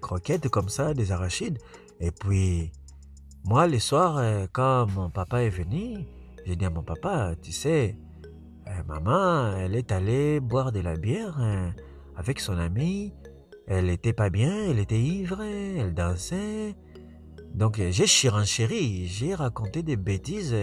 croquettes 0.00 0.48
comme 0.48 0.68
ça, 0.68 0.94
des 0.94 1.12
arachides. 1.12 1.58
Et 2.00 2.10
puis, 2.10 2.72
moi, 3.44 3.66
le 3.66 3.78
soir, 3.80 4.18
euh, 4.18 4.46
quand 4.52 4.86
mon 4.86 5.10
papa 5.10 5.42
est 5.42 5.50
venu, 5.50 6.06
j'ai 6.46 6.56
dit 6.56 6.64
à 6.64 6.70
mon 6.70 6.82
papa, 6.82 7.34
tu 7.42 7.50
sais, 7.50 7.96
euh, 8.68 8.82
maman, 8.86 9.56
elle 9.56 9.74
est 9.74 9.90
allée 9.90 10.38
boire 10.38 10.70
de 10.70 10.80
la 10.80 10.96
bière 10.96 11.36
euh, 11.40 11.68
avec 12.16 12.38
son 12.38 12.56
ami. 12.56 13.12
Elle 13.66 13.90
était 13.90 14.12
pas 14.12 14.30
bien, 14.30 14.70
elle 14.70 14.78
était 14.78 15.00
ivre, 15.00 15.42
elle 15.42 15.92
dansait. 15.92 16.76
Donc 17.54 17.76
j'ai 17.76 18.06
chirenchéri, 18.06 19.06
j'ai 19.06 19.34
raconté 19.34 19.82
des 19.82 19.96
bêtises 19.96 20.54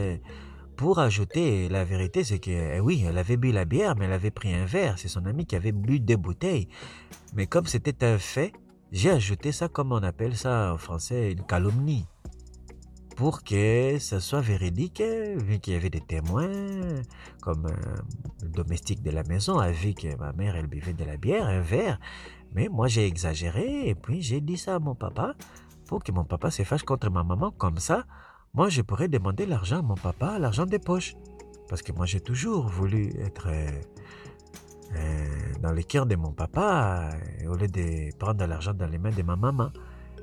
pour 0.75 1.00
ajouter 1.00 1.67
la 1.67 1.84
vérité, 1.84 2.24
c'est 2.24 2.39
que 2.39 2.79
oui, 2.79 3.03
elle 3.05 3.17
avait 3.17 3.36
bu 3.36 3.51
la 3.51 3.65
bière, 3.65 3.96
mais 3.98 4.05
elle 4.05 4.13
avait 4.13 4.31
pris 4.31 4.53
un 4.53 4.63
verre. 4.63 4.98
C'est 4.98 5.10
son 5.10 5.25
ami 5.25 5.46
qui 5.46 5.58
avait 5.58 5.74
bu 5.74 6.00
deux 6.00 6.15
bouteilles. 6.15 6.69
Mais 7.36 7.48
comme 7.48 7.65
c'était 7.65 8.05
un 8.05 8.17
fait, 8.17 8.53
j'ai 8.91 9.12
ajouté 9.12 9.51
ça 9.51 9.67
comme 9.67 9.91
on 9.91 10.01
appelle 10.01 10.36
ça 10.36 10.74
en 10.74 10.77
français 10.77 11.31
une 11.31 11.43
calomnie. 11.43 12.08
Pour 13.15 13.43
que 13.43 13.98
ça 14.00 14.19
soit 14.19 14.41
véridique, 14.41 15.01
vu 15.01 15.60
qu'il 15.60 15.74
y 15.74 15.75
avait 15.75 15.89
des 15.89 16.00
témoins, 16.00 17.01
comme 17.41 17.67
le 18.41 18.50
domestique 18.50 19.03
de 19.03 19.12
la 19.12 19.24
maison 19.24 19.60
a 19.60 19.72
vu 19.72 19.93
que 19.93 20.15
ma 20.15 20.31
mère, 20.31 20.55
elle 20.55 20.67
buvait 20.67 20.93
de 20.93 21.03
la 21.03 21.17
bière, 21.17 21.46
un 21.46 21.60
verre. 21.60 22.00
Mais 22.55 22.69
moi, 22.69 22.88
j'ai 22.88 23.05
exagéré 23.05 23.89
et 23.89 23.96
puis 23.96 24.22
j'ai 24.22 24.41
dit 24.41 24.58
ça 24.58 24.75
à 24.75 24.79
mon 24.79 24.96
papa 24.96 25.36
pour 25.86 26.03
que 26.03 26.12
mon 26.12 26.24
papa 26.24 26.50
se 26.50 26.63
fâche 26.63 26.84
contre 26.84 27.10
ma 27.10 27.24
maman. 27.24 27.51
Comme 27.51 27.77
ça, 27.77 28.05
moi, 28.53 28.69
je 28.69 28.81
pourrais 28.81 29.10
demander 29.10 29.46
l'argent 29.46 29.79
à 29.79 29.81
mon 29.81 29.96
papa, 29.96 30.39
l'argent 30.39 30.65
des 30.65 30.79
poches. 30.79 31.15
Parce 31.67 31.81
que 31.81 31.91
moi, 31.91 32.05
j'ai 32.05 32.22
toujours 32.22 32.67
voulu 32.67 33.13
être 33.19 33.50
euh, 34.96 35.53
dans 35.62 35.72
le 35.72 35.81
cœur 35.84 36.05
de 36.05 36.15
mon 36.15 36.31
papa 36.31 37.10
au 37.48 37.55
lieu 37.55 37.67
de 37.67 38.15
prendre 38.17 38.46
l'argent 38.46 38.74
dans 38.74 38.88
les 38.88 38.98
mains 38.98 39.12
de 39.12 39.24
ma 39.24 39.36
maman. 39.36 39.69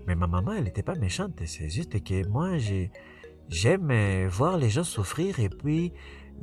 Mais 0.06 0.14
ma 0.14 0.26
maman, 0.26 0.52
elle 0.52 0.64
n'était 0.64 0.82
pas 0.82 0.94
méchante. 0.94 1.32
C'est 1.46 1.68
juste 1.68 2.02
que 2.02 2.26
moi, 2.28 2.56
j'aime 3.48 3.90
euh, 3.90 4.28
voir 4.30 4.56
les 4.56 4.70
gens 4.70 4.84
souffrir 4.84 5.40
et 5.40 5.48
puis 5.48 5.92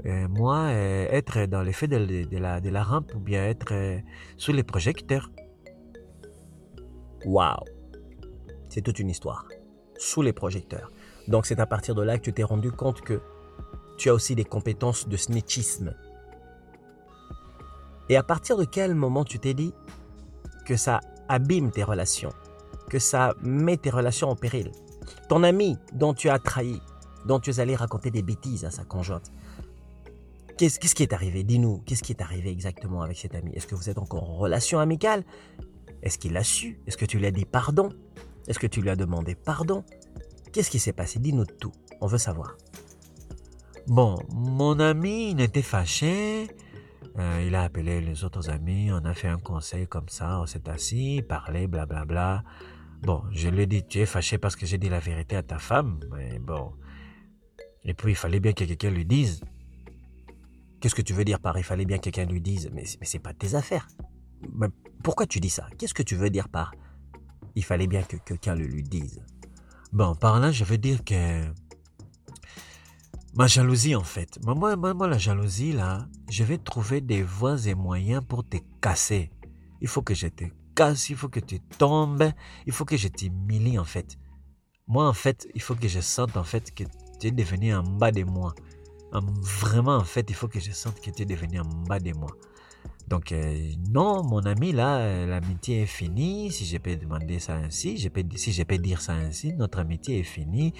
euh, 0.06 0.28
moi, 0.28 0.72
être 0.72 1.46
dans 1.46 1.62
l'effet 1.62 1.88
de, 1.88 2.26
de, 2.26 2.38
la, 2.38 2.60
de 2.60 2.70
la 2.70 2.84
rampe 2.84 3.14
ou 3.16 3.20
bien 3.20 3.44
être 3.46 3.74
sous 4.38 4.52
les 4.52 4.64
projecteurs. 4.64 5.30
Waouh! 7.26 7.64
C'est 8.70 8.82
toute 8.82 9.00
une 9.00 9.10
histoire. 9.10 9.48
Sous 9.98 10.22
les 10.22 10.34
projecteurs. 10.34 10.92
Donc 11.28 11.46
c'est 11.46 11.60
à 11.60 11.66
partir 11.66 11.96
de 11.96 12.02
là 12.02 12.18
que 12.18 12.24
tu 12.24 12.34
t'es 12.34 12.44
rendu 12.44 12.72
compte 12.72 13.02
que 13.02 13.22
tu 13.98 14.10
as 14.10 14.14
aussi 14.14 14.36
des 14.36 14.44
compétences 14.44 15.08
de 15.08 15.16
snitchisme. 15.16 15.94
Et 18.10 18.16
à 18.16 18.24
partir 18.24 18.58
de 18.58 18.66
quel 18.66 18.96
moment 18.96 19.24
tu 19.24 19.40
t'es 19.40 19.54
dit 19.54 19.74
que 20.66 20.76
ça 20.76 21.00
abîme 21.30 21.72
tes 21.72 21.84
relations, 21.84 22.34
que 22.90 23.00
ça 23.00 23.34
met 23.42 23.78
tes 23.78 23.90
relations 23.90 24.30
en 24.30 24.36
péril? 24.36 24.72
Ton 25.30 25.44
ami 25.44 25.78
dont 25.94 26.14
tu 26.14 26.30
as 26.30 26.40
trahi, 26.40 26.82
dont 27.26 27.40
tu 27.40 27.50
es 27.50 27.60
allé 27.60 27.76
raconter 27.76 28.12
des 28.12 28.22
bêtises 28.22 28.66
à 28.66 28.72
sa 28.72 28.84
conjointe, 28.84 29.32
qu'est-ce 30.58 30.96
qui 30.96 31.04
est 31.04 31.14
arrivé? 31.14 31.44
Dis-nous, 31.44 31.82
qu'est-ce 31.86 32.04
qui 32.04 32.12
est 32.12 32.22
arrivé 32.22 32.50
exactement 32.52 33.02
avec 33.02 33.18
cet 33.18 33.36
ami? 33.36 33.52
Est-ce 33.54 33.68
que 33.68 33.76
vous 33.76 33.90
êtes 33.90 33.98
encore 33.98 34.30
en 34.30 34.36
relation 34.36 34.80
amicale? 34.80 35.24
Est-ce 36.02 36.18
qu'il 36.18 36.34
l'a 36.34 36.44
su? 36.44 36.80
Est-ce 36.86 36.98
que 36.98 37.06
tu 37.06 37.18
lui 37.18 37.26
as 37.26 37.32
dit 37.32 37.46
pardon? 37.46 37.90
Est-ce 38.48 38.60
que 38.60 38.68
tu 38.68 38.82
lui 38.82 38.90
as 38.90 38.96
demandé 38.96 39.36
pardon? 39.36 39.84
Qu'est-ce 40.52 40.70
qui 40.70 40.80
s'est 40.80 40.94
passé? 40.94 41.20
Dis-nous 41.20 41.46
tout, 41.46 41.72
on 42.02 42.08
veut 42.08 42.18
savoir. 42.18 42.58
Bon, 43.88 44.20
mon 44.30 44.80
ami 44.80 45.34
n'était 45.34 45.62
fâché, 45.62 46.48
euh, 47.18 47.44
il 47.46 47.56
a 47.56 47.64
appelé 47.64 48.02
les 48.02 48.24
autres 48.24 48.50
amis, 48.50 48.92
on 48.92 49.06
a 49.06 49.14
fait 49.14 49.28
un 49.28 49.38
conseil 49.38 49.88
comme 49.88 50.10
ça, 50.10 50.40
on 50.40 50.46
s'est 50.46 50.68
assis, 50.70 51.22
parlé, 51.28 51.68
blablabla. 51.68 52.06
Bla, 52.06 52.42
bla. 52.42 52.44
Bon, 53.04 53.22
je 53.32 53.50
lui 53.50 53.64
ai 53.64 53.66
dit, 53.66 53.86
tu 53.86 54.00
es 54.00 54.06
fâché 54.06 54.38
parce 54.38 54.56
que 54.56 54.66
j'ai 54.66 54.78
dit 54.78 54.88
la 54.88 55.00
vérité 55.00 55.36
à 55.36 55.44
ta 55.44 55.60
femme, 55.60 56.00
mais 56.12 56.40
bon. 56.40 56.72
Et 57.84 57.94
puis, 57.94 58.14
il 58.14 58.16
fallait 58.16 58.40
bien 58.40 58.54
que 58.54 58.64
quelqu'un 58.64 58.92
lui 58.92 59.06
dise. 59.06 59.42
Qu'est-ce 60.80 60.96
que 60.96 61.02
tu 61.02 61.12
veux 61.12 61.26
dire 61.26 61.42
par 61.42 61.58
il 61.58 61.64
fallait 61.64 61.86
bien 61.86 61.98
que 61.98 62.04
quelqu'un 62.04 62.26
lui 62.26 62.40
dise? 62.40 62.70
Mais, 62.74 62.84
mais 63.00 63.06
c'est 63.06 63.20
pas 63.20 63.34
tes 63.34 63.56
affaires. 63.56 63.88
Mais 64.54 64.68
pourquoi 65.04 65.26
tu 65.26 65.42
dis 65.42 65.50
ça? 65.50 65.68
Qu'est-ce 65.78 65.94
que 65.94 66.04
tu 66.04 66.16
veux 66.16 66.30
dire 66.30 66.48
par 66.48 66.74
il 67.56 67.64
fallait 67.64 67.88
bien 67.88 68.04
que 68.04 68.16
quelqu'un 68.16 68.56
le 68.56 68.66
lui 68.66 68.84
dise? 68.84 69.22
Bon, 69.92 70.16
par 70.16 70.40
là, 70.40 70.52
je 70.52 70.64
veux 70.64 70.78
dire 70.78 71.04
que 71.04 71.46
Ma 73.36 73.48
jalousie, 73.48 73.96
en 73.96 74.04
fait. 74.04 74.40
Moi, 74.46 74.76
moi, 74.76 75.08
la 75.08 75.18
jalousie, 75.18 75.74
là, 75.74 76.08
je 76.30 76.44
vais 76.44 76.60
trouver 76.60 77.02
des 77.02 77.24
voies 77.24 77.66
et 77.66 77.74
moyens 77.74 78.24
pour 78.24 78.48
te 78.48 78.58
casser. 78.80 79.32
Il 79.82 79.88
faut 79.88 80.04
que 80.04 80.14
je 80.14 80.28
te 80.28 80.44
casse, 80.76 81.10
il 81.10 81.16
faut 81.16 81.30
que 81.30 81.40
tu 81.40 81.60
tombes, 81.60 82.32
il 82.68 82.74
faut 82.74 82.86
que 82.86 82.96
je 82.96 83.08
t'humilie, 83.08 83.80
en 83.80 83.86
fait. 83.86 84.20
Moi, 84.88 85.08
en 85.08 85.14
fait, 85.14 85.48
il 85.56 85.62
faut 85.62 85.74
que 85.74 85.88
je 85.88 86.00
sente, 86.00 86.38
en 86.38 86.44
fait, 86.44 86.76
que 86.76 86.84
tu 87.20 87.28
es 87.28 87.32
devenu 87.32 87.74
en 87.74 87.82
bas 87.82 88.12
de 88.12 88.24
moi. 88.24 88.54
Vraiment, 89.12 89.96
en 89.96 90.04
fait, 90.04 90.30
il 90.30 90.36
faut 90.36 90.48
que 90.48 90.60
je 90.60 90.72
sente 90.72 91.02
que 91.02 91.10
tu 91.10 91.24
es 91.24 91.26
devenu 91.26 91.60
en 91.60 91.66
bas 91.88 92.00
de 92.00 92.14
moi. 92.14 92.30
Donc, 93.08 93.32
euh, 93.32 93.72
non, 93.90 94.24
mon 94.24 94.42
ami, 94.46 94.72
là, 94.72 95.26
l'amitié 95.26 95.82
est 95.82 95.88
finie. 95.88 96.52
Si 96.52 96.66
je 96.66 96.78
peux 96.78 96.96
demander 96.96 97.40
ça 97.40 97.56
ainsi, 97.56 97.98
si 97.98 98.52
je 98.54 98.64
peux 98.64 98.78
dire 98.78 99.02
ça 99.02 99.14
ainsi, 99.14 99.54
notre 99.54 99.80
amitié 99.80 100.20
est 100.20 100.24
finie. 100.24 100.74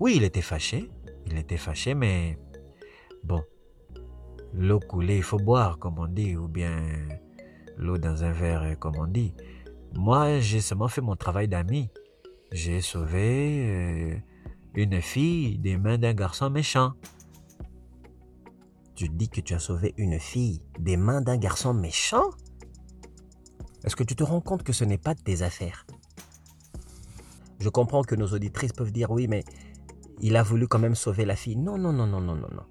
Oui, 0.00 0.14
il 0.16 0.24
était 0.24 0.42
fâché. 0.42 0.90
Il 1.30 1.36
était 1.36 1.58
fâché, 1.58 1.94
mais 1.94 2.38
bon, 3.22 3.42
l'eau 4.54 4.80
coulée, 4.80 5.18
il 5.18 5.22
faut 5.22 5.36
boire, 5.38 5.78
comme 5.78 5.98
on 5.98 6.06
dit, 6.06 6.36
ou 6.36 6.48
bien 6.48 6.82
l'eau 7.76 7.98
dans 7.98 8.24
un 8.24 8.32
verre, 8.32 8.78
comme 8.78 8.96
on 8.96 9.06
dit. 9.06 9.34
Moi, 9.94 10.40
j'ai 10.40 10.62
seulement 10.62 10.88
fait 10.88 11.02
mon 11.02 11.16
travail 11.16 11.46
d'ami. 11.46 11.90
J'ai 12.50 12.80
sauvé 12.80 13.60
euh, 13.60 14.16
une 14.74 15.02
fille 15.02 15.58
des 15.58 15.76
mains 15.76 15.98
d'un 15.98 16.14
garçon 16.14 16.48
méchant. 16.48 16.92
Tu 18.94 19.10
dis 19.10 19.28
que 19.28 19.42
tu 19.42 19.52
as 19.52 19.58
sauvé 19.58 19.92
une 19.98 20.18
fille 20.18 20.62
des 20.78 20.96
mains 20.96 21.20
d'un 21.20 21.36
garçon 21.36 21.74
méchant? 21.74 22.30
Est-ce 23.84 23.96
que 23.96 24.02
tu 24.02 24.16
te 24.16 24.24
rends 24.24 24.40
compte 24.40 24.62
que 24.62 24.72
ce 24.72 24.84
n'est 24.84 24.98
pas 24.98 25.14
tes 25.14 25.42
affaires? 25.42 25.86
Je 27.60 27.68
comprends 27.68 28.02
que 28.02 28.14
nos 28.14 28.28
auditrices 28.28 28.72
peuvent 28.72 28.92
dire 28.92 29.10
oui, 29.10 29.28
mais 29.28 29.44
il 30.20 30.36
a 30.36 30.42
voulu 30.42 30.68
quand 30.68 30.78
même 30.78 30.94
sauver 30.94 31.24
la 31.24 31.36
fille. 31.36 31.56
Non, 31.56 31.78
non, 31.78 31.92
non, 31.92 32.06
non, 32.06 32.20
non, 32.20 32.34
non, 32.34 32.48
non. 32.52 32.64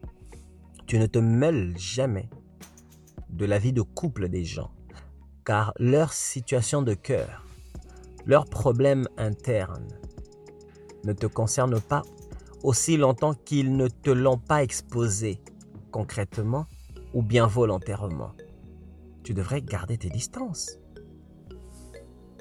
Tu 0.85 0.99
ne 0.99 1.05
te 1.05 1.19
mêles 1.19 1.77
jamais 1.77 2.29
de 3.29 3.45
la 3.45 3.59
vie 3.59 3.73
de 3.73 3.81
couple 3.81 4.29
des 4.29 4.43
gens, 4.43 4.71
car 5.45 5.73
leur 5.79 6.13
situation 6.13 6.81
de 6.81 6.93
cœur, 6.93 7.45
leurs 8.25 8.45
problèmes 8.45 9.07
internes 9.17 9.87
ne 11.03 11.13
te 11.13 11.25
concernent 11.25 11.81
pas 11.81 12.01
aussi 12.63 12.97
longtemps 12.97 13.33
qu'ils 13.33 13.75
ne 13.75 13.87
te 13.87 14.09
l'ont 14.09 14.37
pas 14.37 14.63
exposé 14.63 15.39
concrètement 15.91 16.65
ou 17.13 17.21
bien 17.21 17.47
volontairement. 17.47 18.33
Tu 19.23 19.33
devrais 19.33 19.61
garder 19.61 19.97
tes 19.97 20.09
distances. 20.09 20.79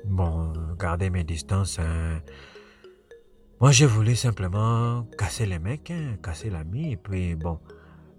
Bon, 0.04 0.52
garder 0.78 1.10
mes 1.10 1.25
distances. 1.25 1.78
hein. 1.78 2.20
Moi, 3.58 3.72
j'ai 3.72 3.86
voulu 3.86 4.14
simplement 4.14 5.04
casser 5.16 5.46
les 5.46 5.58
mecs, 5.58 5.90
hein, 5.90 6.16
casser 6.22 6.50
l'ami. 6.50 6.92
Et 6.92 6.96
puis, 6.98 7.34
bon, 7.34 7.58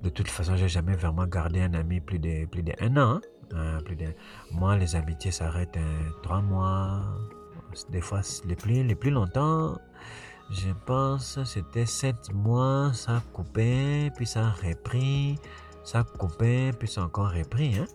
de 0.01 0.09
toute 0.09 0.27
façon, 0.29 0.55
j'ai 0.55 0.67
jamais 0.67 0.95
vraiment 0.95 1.27
gardé 1.27 1.61
un 1.61 1.75
ami 1.75 1.99
plus 1.99 2.17
de 2.17 2.45
plus 2.47 2.63
d'un 2.63 2.97
an. 2.97 3.15
hein. 3.17 3.21
Hein, 3.53 3.77
plus 3.85 3.95
de... 3.95 4.07
Moi, 4.51 4.75
les 4.77 4.95
amitiés 4.95 5.29
s'arrêtent 5.31 5.77
trois 6.23 6.41
mois. 6.41 7.03
Des 7.91 8.01
fois, 8.01 8.21
les 8.47 8.55
plus, 8.55 8.83
les 8.83 8.95
plus 8.95 9.11
longtemps, 9.11 9.77
je 10.49 10.69
pense, 10.87 11.43
c'était 11.43 11.85
sept 11.85 12.33
mois. 12.33 12.91
Ça 12.93 13.21
coupé, 13.31 14.09
puis 14.15 14.25
ça 14.25 14.47
a 14.47 14.49
repris. 14.49 15.37
Ça 15.83 16.03
coupé, 16.03 16.71
puis 16.79 16.87
ça 16.87 17.03
encore 17.03 17.31
repris. 17.31 17.77
Hein. 17.77 17.85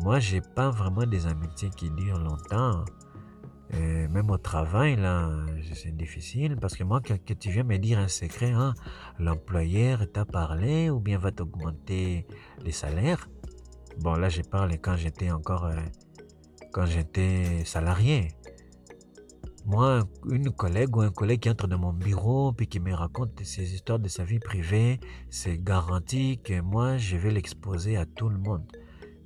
Moi, 0.00 0.18
j'ai 0.18 0.40
pas 0.40 0.70
vraiment 0.70 1.04
des 1.04 1.26
amitiés 1.26 1.68
qui 1.76 1.90
durent 1.90 2.18
longtemps. 2.20 2.84
Euh, 3.74 4.08
même 4.08 4.30
au 4.30 4.38
travail, 4.38 4.96
là, 4.96 5.30
c'est 5.74 5.96
difficile 5.96 6.56
parce 6.56 6.74
que 6.76 6.82
moi, 6.82 7.00
que, 7.00 7.14
que 7.14 7.34
tu 7.34 7.50
viens 7.50 7.62
me 7.62 7.78
dire 7.78 7.98
un 7.98 8.08
secret, 8.08 8.50
hein, 8.50 8.74
l'employeur 9.18 10.10
t'a 10.12 10.24
parlé 10.24 10.90
ou 10.90 10.98
bien 10.98 11.18
va 11.18 11.30
t'augmenter 11.30 12.26
les 12.64 12.72
salaires? 12.72 13.28
Bon, 13.98 14.14
là, 14.14 14.28
je 14.28 14.42
parle 14.42 14.72
quand 14.78 14.96
j'étais 14.96 15.30
encore, 15.30 15.66
euh, 15.66 15.76
quand 16.72 16.86
j'étais 16.86 17.64
salarié. 17.64 18.28
Moi, 19.66 20.02
une 20.28 20.50
collègue 20.50 20.96
ou 20.96 21.02
un 21.02 21.10
collègue 21.10 21.40
qui 21.40 21.50
entre 21.50 21.68
dans 21.68 21.78
mon 21.78 21.92
bureau 21.92 22.52
puis 22.52 22.66
qui 22.66 22.80
me 22.80 22.92
raconte 22.94 23.40
ses 23.44 23.74
histoires 23.74 23.98
de 23.98 24.08
sa 24.08 24.24
vie 24.24 24.40
privée, 24.40 24.98
c'est 25.28 25.62
garanti 25.62 26.40
que 26.42 26.60
moi, 26.60 26.96
je 26.96 27.16
vais 27.16 27.30
l'exposer 27.30 27.96
à 27.96 28.06
tout 28.06 28.30
le 28.30 28.38
monde. 28.38 28.64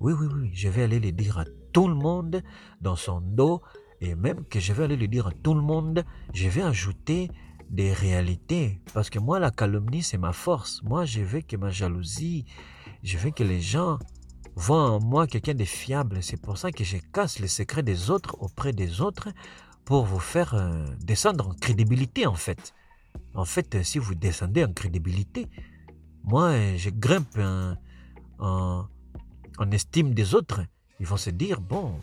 Oui, 0.01 0.13
oui, 0.13 0.27
oui, 0.35 0.51
je 0.53 0.69
vais 0.69 0.83
aller 0.83 1.01
le 1.01 1.13
dire 1.13 1.39
à 1.39 1.45
tout 1.73 1.89
le 1.89 1.95
monde 1.95 2.43
dans 2.81 2.97
son 2.97 3.21
dos 3.21 3.63
et 4.05 4.15
même 4.15 4.45
que 4.45 4.61
je 4.61 4.73
vais 4.73 4.85
aller 4.85 4.97
le 4.97 5.09
dire 5.09 5.27
à 5.27 5.33
tout 5.33 5.55
le 5.55 5.63
monde, 5.63 6.05
je 6.33 6.49
vais 6.49 6.63
ajouter 6.63 7.31
des 7.71 7.93
réalités. 7.93 8.81
Parce 8.93 9.11
que 9.11 9.19
moi, 9.19 9.39
la 9.41 9.51
calomnie, 9.51 10.03
c'est 10.03 10.19
ma 10.19 10.33
force. 10.33 10.83
Moi, 10.83 11.05
je 11.05 11.21
veux 11.21 11.41
que 11.41 11.57
ma 11.57 11.71
jalousie, 11.71 12.45
je 13.03 13.19
veux 13.19 13.31
que 13.31 13.43
les 13.43 13.61
gens 13.61 13.99
voient 14.57 14.91
en 14.91 15.01
moi 15.01 15.27
quelqu'un 15.27 15.55
de 15.55 15.65
fiable. 15.65 16.23
C'est 16.23 16.41
pour 16.41 16.59
ça 16.59 16.71
que 16.71 16.85
je 16.85 16.99
casse 17.13 17.39
les 17.39 17.49
secrets 17.49 17.83
des 17.83 18.11
autres 18.11 18.37
auprès 18.41 18.73
des 18.73 19.01
autres 19.01 19.29
pour 19.85 20.05
vous 20.05 20.21
faire 20.21 20.55
euh, 20.55 20.87
descendre 21.01 21.49
en 21.49 21.55
crédibilité, 21.55 22.27
en 22.27 22.35
fait. 22.35 22.75
En 23.35 23.45
fait, 23.45 23.75
euh, 23.75 23.83
si 23.83 23.99
vous 23.99 24.15
descendez 24.15 24.65
en 24.65 24.73
crédibilité, 24.73 25.49
moi, 26.23 26.51
euh, 26.51 26.77
je 26.77 26.91
grimpe 26.91 27.37
en, 27.39 27.75
en, 28.39 28.87
en 29.59 29.71
estime 29.71 30.15
des 30.15 30.35
autres. 30.35 30.63
Ils 31.01 31.07
vont 31.07 31.17
se 31.17 31.31
dire, 31.31 31.61
bon, 31.61 31.97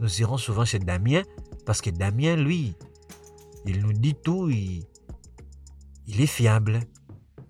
nous 0.00 0.20
irons 0.20 0.36
souvent 0.36 0.64
chez 0.64 0.78
Damien 0.78 1.22
parce 1.66 1.80
que 1.80 1.90
Damien, 1.90 2.36
lui, 2.36 2.74
il 3.66 3.80
nous 3.80 3.92
dit 3.92 4.14
tout, 4.14 4.50
il, 4.50 4.86
est 6.06 6.26
fiable. 6.26 6.80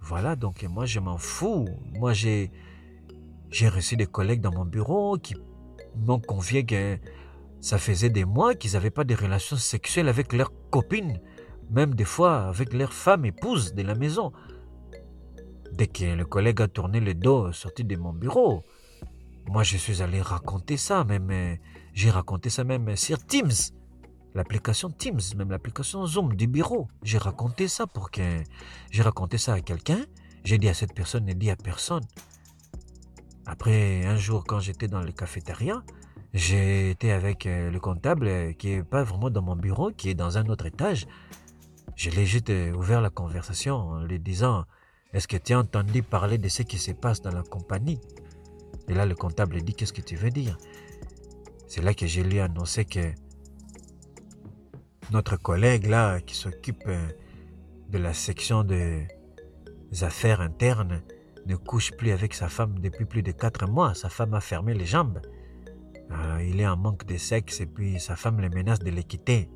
Voilà, 0.00 0.36
donc 0.36 0.62
moi 0.64 0.86
je 0.86 1.00
m'en 1.00 1.18
fous. 1.18 1.66
Moi 1.98 2.12
j'ai 2.12 2.50
reçu 3.68 3.96
des 3.96 4.06
collègues 4.06 4.40
dans 4.40 4.52
mon 4.52 4.64
bureau 4.64 5.18
qui 5.18 5.34
m'ont 5.96 6.20
confié 6.20 6.64
que 6.64 6.98
ça 7.60 7.78
faisait 7.78 8.10
des 8.10 8.24
mois 8.24 8.54
qu'ils 8.54 8.72
n'avaient 8.72 8.90
pas 8.90 9.04
de 9.04 9.14
relations 9.14 9.56
sexuelles 9.56 10.08
avec 10.08 10.32
leurs 10.32 10.52
copines, 10.70 11.20
même 11.70 11.94
des 11.94 12.04
fois 12.04 12.48
avec 12.48 12.72
leur 12.74 12.92
femme 12.92 13.24
épouse 13.24 13.74
de 13.74 13.82
la 13.82 13.94
maison. 13.94 14.32
Dès 15.72 15.86
que 15.88 16.04
le 16.04 16.24
collègue 16.24 16.62
a 16.62 16.68
tourné 16.68 17.00
le 17.00 17.14
dos 17.14 17.50
sorti 17.52 17.82
de 17.82 17.96
mon 17.96 18.12
bureau, 18.12 18.64
moi 19.48 19.62
je 19.62 19.76
suis 19.76 20.02
allé 20.02 20.20
raconter 20.20 20.76
ça, 20.76 21.04
même 21.04 21.30
euh, 21.30 21.56
j'ai 21.92 22.10
raconté 22.10 22.50
ça 22.50 22.64
même 22.64 22.96
sur 22.96 23.24
Teams, 23.24 23.52
l'application 24.34 24.90
Teams, 24.90 25.20
même 25.36 25.50
l'application 25.50 26.06
Zoom 26.06 26.34
du 26.34 26.46
bureau. 26.46 26.88
J'ai 27.02 27.18
raconté 27.18 27.68
ça 27.68 27.86
pour 27.86 28.10
que 28.10 28.42
j'ai 28.90 29.02
raconté 29.02 29.38
ça 29.38 29.54
à 29.54 29.60
quelqu'un. 29.60 30.04
J'ai 30.44 30.58
dit 30.58 30.68
à 30.68 30.74
cette 30.74 30.94
personne 30.94 31.28
et 31.28 31.34
dit 31.34 31.50
à 31.50 31.56
personne. 31.56 32.02
Après 33.46 34.04
un 34.06 34.16
jour, 34.16 34.44
quand 34.44 34.60
j'étais 34.60 34.88
dans 34.88 35.00
le 35.00 35.12
cafétéria, 35.12 35.82
été 36.32 37.12
avec 37.12 37.46
euh, 37.46 37.70
le 37.70 37.78
comptable 37.78 38.26
euh, 38.26 38.52
qui 38.52 38.70
est 38.70 38.82
pas 38.82 39.04
vraiment 39.04 39.30
dans 39.30 39.42
mon 39.42 39.56
bureau, 39.56 39.90
qui 39.90 40.10
est 40.10 40.14
dans 40.14 40.36
un 40.38 40.46
autre 40.46 40.66
étage. 40.66 41.06
Je 41.96 42.10
l'ai 42.10 42.26
juste 42.26 42.50
ouvert 42.74 43.00
la 43.00 43.10
conversation 43.10 43.76
en 43.76 44.02
lui 44.02 44.18
disant 44.18 44.64
Est-ce 45.12 45.28
que 45.28 45.36
tu 45.36 45.52
as 45.52 45.60
entendu 45.60 46.02
parler 46.02 46.38
de 46.38 46.48
ce 46.48 46.62
qui 46.62 46.78
se 46.78 46.90
passe 46.90 47.22
dans 47.22 47.30
la 47.30 47.44
compagnie? 47.44 48.00
Et 48.88 48.94
là, 48.94 49.06
le 49.06 49.14
comptable 49.14 49.62
dit 49.62 49.74
Qu'est-ce 49.74 49.92
que 49.92 50.00
tu 50.00 50.16
veux 50.16 50.30
dire? 50.30 50.58
C'est 51.68 51.82
là 51.82 51.94
que 51.94 52.06
je 52.06 52.20
lui 52.20 52.36
ai 52.36 52.40
annoncé 52.40 52.84
que 52.84 53.12
notre 55.10 55.36
collègue 55.36 55.86
là 55.86 56.20
qui 56.20 56.34
s'occupe 56.34 56.82
euh, 56.86 57.08
de 57.90 57.98
la 57.98 58.14
section 58.14 58.64
des 58.64 59.06
affaires 60.02 60.40
internes 60.40 61.02
ne 61.46 61.56
couche 61.56 61.92
plus 61.92 62.10
avec 62.10 62.34
sa 62.34 62.48
femme 62.48 62.78
depuis 62.78 63.04
plus 63.04 63.22
de 63.22 63.32
quatre 63.32 63.66
mois. 63.68 63.94
Sa 63.94 64.08
femme 64.08 64.34
a 64.34 64.40
fermé 64.40 64.74
les 64.74 64.86
jambes. 64.86 65.20
Euh, 66.10 66.42
il 66.46 66.60
est 66.60 66.66
en 66.66 66.76
manque 66.76 67.06
de 67.06 67.16
sexe 67.16 67.60
et 67.60 67.66
puis 67.66 68.00
sa 68.00 68.16
femme 68.16 68.40
le 68.40 68.48
menace 68.48 68.78
de 68.78 68.90
le 68.90 69.02
quitter. 69.02 69.50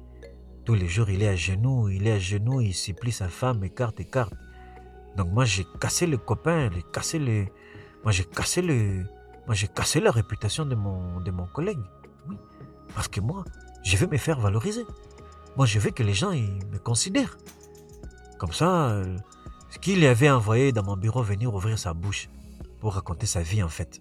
Tous 0.65 0.75
les 0.75 0.87
jours, 0.87 1.09
il 1.09 1.23
est 1.23 1.29
à 1.29 1.37
genoux, 1.37 1.89
il 1.89 2.07
est 2.07 2.13
à 2.13 2.19
genoux, 2.19 2.61
il 2.61 2.75
supplie 2.75 3.13
sa 3.13 3.29
femme, 3.29 3.65
écarte, 3.65 4.01
écarte. 4.01 4.35
Donc 5.17 5.33
moi, 5.33 5.45
j'ai 5.45 5.65
cassé 5.81 6.07
le 6.07 6.19
copain, 6.19 6.71
j'ai 6.75 6.83
cassé 6.93 7.19
le... 7.19 7.47
Moi, 8.05 8.13
j'ai 8.13 8.25
cassé 8.25 8.61
le... 8.61 9.05
Moi, 9.49 9.55
j'ai 9.55 9.67
cassé 9.67 9.99
la 9.99 10.11
réputation 10.11 10.67
de 10.67 10.75
mon, 10.75 11.21
de 11.21 11.31
mon 11.31 11.47
collègue. 11.47 11.81
Oui. 12.29 12.37
Parce 12.95 13.09
que 13.09 13.21
moi, 13.21 13.45
je 13.83 13.97
veux 13.97 14.07
me 14.07 14.19
faire 14.19 14.39
valoriser. 14.39 14.85
Moi, 15.57 15.65
je 15.65 15.79
veux 15.79 15.91
que 15.91 16.03
les 16.03 16.13
gens 16.13 16.33
ils 16.33 16.65
me 16.67 16.79
considèrent. 16.79 17.39
Comme 18.39 18.53
ça, 18.53 18.91
euh, 18.91 19.17
ce 19.71 19.79
qu'il 19.79 20.05
avait 20.05 20.29
envoyé 20.29 20.71
dans 20.71 20.83
mon 20.85 20.97
bureau 20.99 21.23
venir 21.23 21.55
ouvrir 21.55 21.79
sa 21.79 21.95
bouche 21.95 22.29
pour 22.79 22.93
raconter 22.95 23.25
sa 23.27 23.41
vie, 23.41 23.63
en 23.63 23.69
fait. 23.71 24.01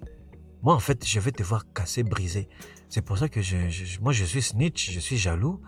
Moi, 0.64 0.76
en 0.76 0.80
fait, 0.80 1.06
je 1.08 1.20
vais 1.22 1.32
te 1.32 1.44
voir 1.44 1.64
casser, 1.74 2.04
brisé. 2.04 2.50
C'est 2.90 3.02
pour 3.02 3.18
ça 3.18 3.30
que 3.30 3.42
je- 3.42 4.00
moi, 4.02 4.12
je 4.12 4.26
suis 4.26 4.42
snitch, 4.42 4.92
je 4.92 5.00
suis 5.00 5.18
jaloux. 5.18 5.62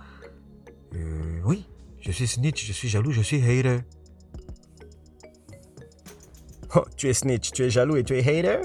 Euh, 0.93 1.39
oui, 1.45 1.65
je 2.01 2.11
suis 2.11 2.27
snitch, 2.27 2.65
je 2.65 2.73
suis 2.73 2.89
jaloux, 2.89 3.11
je 3.11 3.21
suis 3.21 3.37
hater. 3.41 3.79
Oh, 6.75 6.83
tu 6.97 7.07
es 7.07 7.13
snitch, 7.13 7.51
tu 7.51 7.63
es 7.63 7.69
jaloux 7.69 7.95
et 7.95 8.03
tu 8.03 8.13
es 8.17 8.19
hater? 8.19 8.61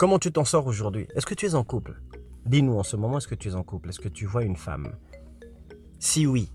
Comment 0.00 0.18
tu 0.18 0.32
t'en 0.32 0.46
sors 0.46 0.66
aujourd'hui? 0.66 1.06
Est-ce 1.14 1.26
que 1.26 1.34
tu 1.34 1.44
es 1.44 1.54
en 1.54 1.62
couple? 1.62 2.00
Dis-nous 2.46 2.72
en 2.72 2.82
ce 2.82 2.96
moment, 2.96 3.18
est-ce 3.18 3.28
que 3.28 3.34
tu 3.34 3.50
es 3.50 3.54
en 3.54 3.62
couple? 3.62 3.90
Est-ce 3.90 4.00
que 4.00 4.08
tu 4.08 4.24
vois 4.24 4.44
une 4.44 4.56
femme? 4.56 4.96
Si 5.98 6.26
oui, 6.26 6.50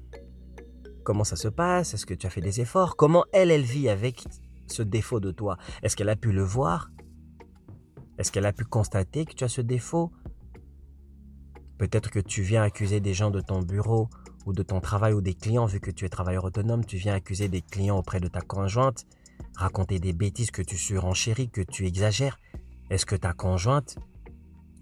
comment 1.04 1.24
ça 1.24 1.36
se 1.36 1.48
passe? 1.48 1.94
Est-ce 1.94 2.08
que 2.08 2.16
tu 2.16 2.26
as 2.26 2.32
fait 2.32 2.42
des 2.42 2.60
efforts? 2.60 2.96
Comment 2.96 3.24
elle, 3.34 3.52
elle 3.52 3.62
vit 3.62 3.88
avec 3.88 4.24
ce 4.66 4.82
défaut 4.82 5.20
de 5.20 5.30
toi? 5.30 5.60
Est-ce 5.84 5.96
qu'elle 5.96 6.10
a 6.10 6.16
pu 6.16 6.32
le 6.32 6.42
voir? 6.42 6.90
Est-ce 8.18 8.32
qu'elle 8.32 8.48
a 8.48 8.52
pu 8.52 8.66
constater 8.66 9.26
que 9.26 9.36
tu 9.36 9.44
as 9.44 9.48
ce 9.48 9.62
défaut? 9.62 10.12
Peut-être 11.78 12.10
que 12.10 12.20
tu 12.20 12.42
viens 12.42 12.64
accuser 12.64 13.00
des 13.00 13.14
gens 13.14 13.30
de 13.30 13.42
ton 13.42 13.60
bureau 13.60 14.10
ou 14.48 14.54
de 14.54 14.64
ton 14.64 14.82
travail 14.82 15.14
ou 15.14 15.22
des 15.22 15.36
clients, 15.36 15.68
vu 15.68 15.80
que 15.80 15.92
tu 15.92 16.06
es 16.06 16.10
travailleur 16.10 16.46
autonome, 16.46 16.84
tu 16.84 16.98
viens 16.98 17.14
accuser 17.14 17.48
des 17.48 17.62
clients 17.62 18.00
auprès 18.00 18.20
de 18.20 18.28
ta 18.28 18.42
conjointe, 18.42 19.06
raconter 19.56 20.00
des 20.00 20.14
bêtises 20.14 20.50
que 20.50 20.64
tu 20.64 20.78
surenchéris, 20.78 21.52
que 21.52 21.62
tu 21.62 21.86
exagères. 21.86 22.40
Est-ce 22.90 23.06
que 23.06 23.16
ta 23.16 23.34
conjointe, 23.34 23.98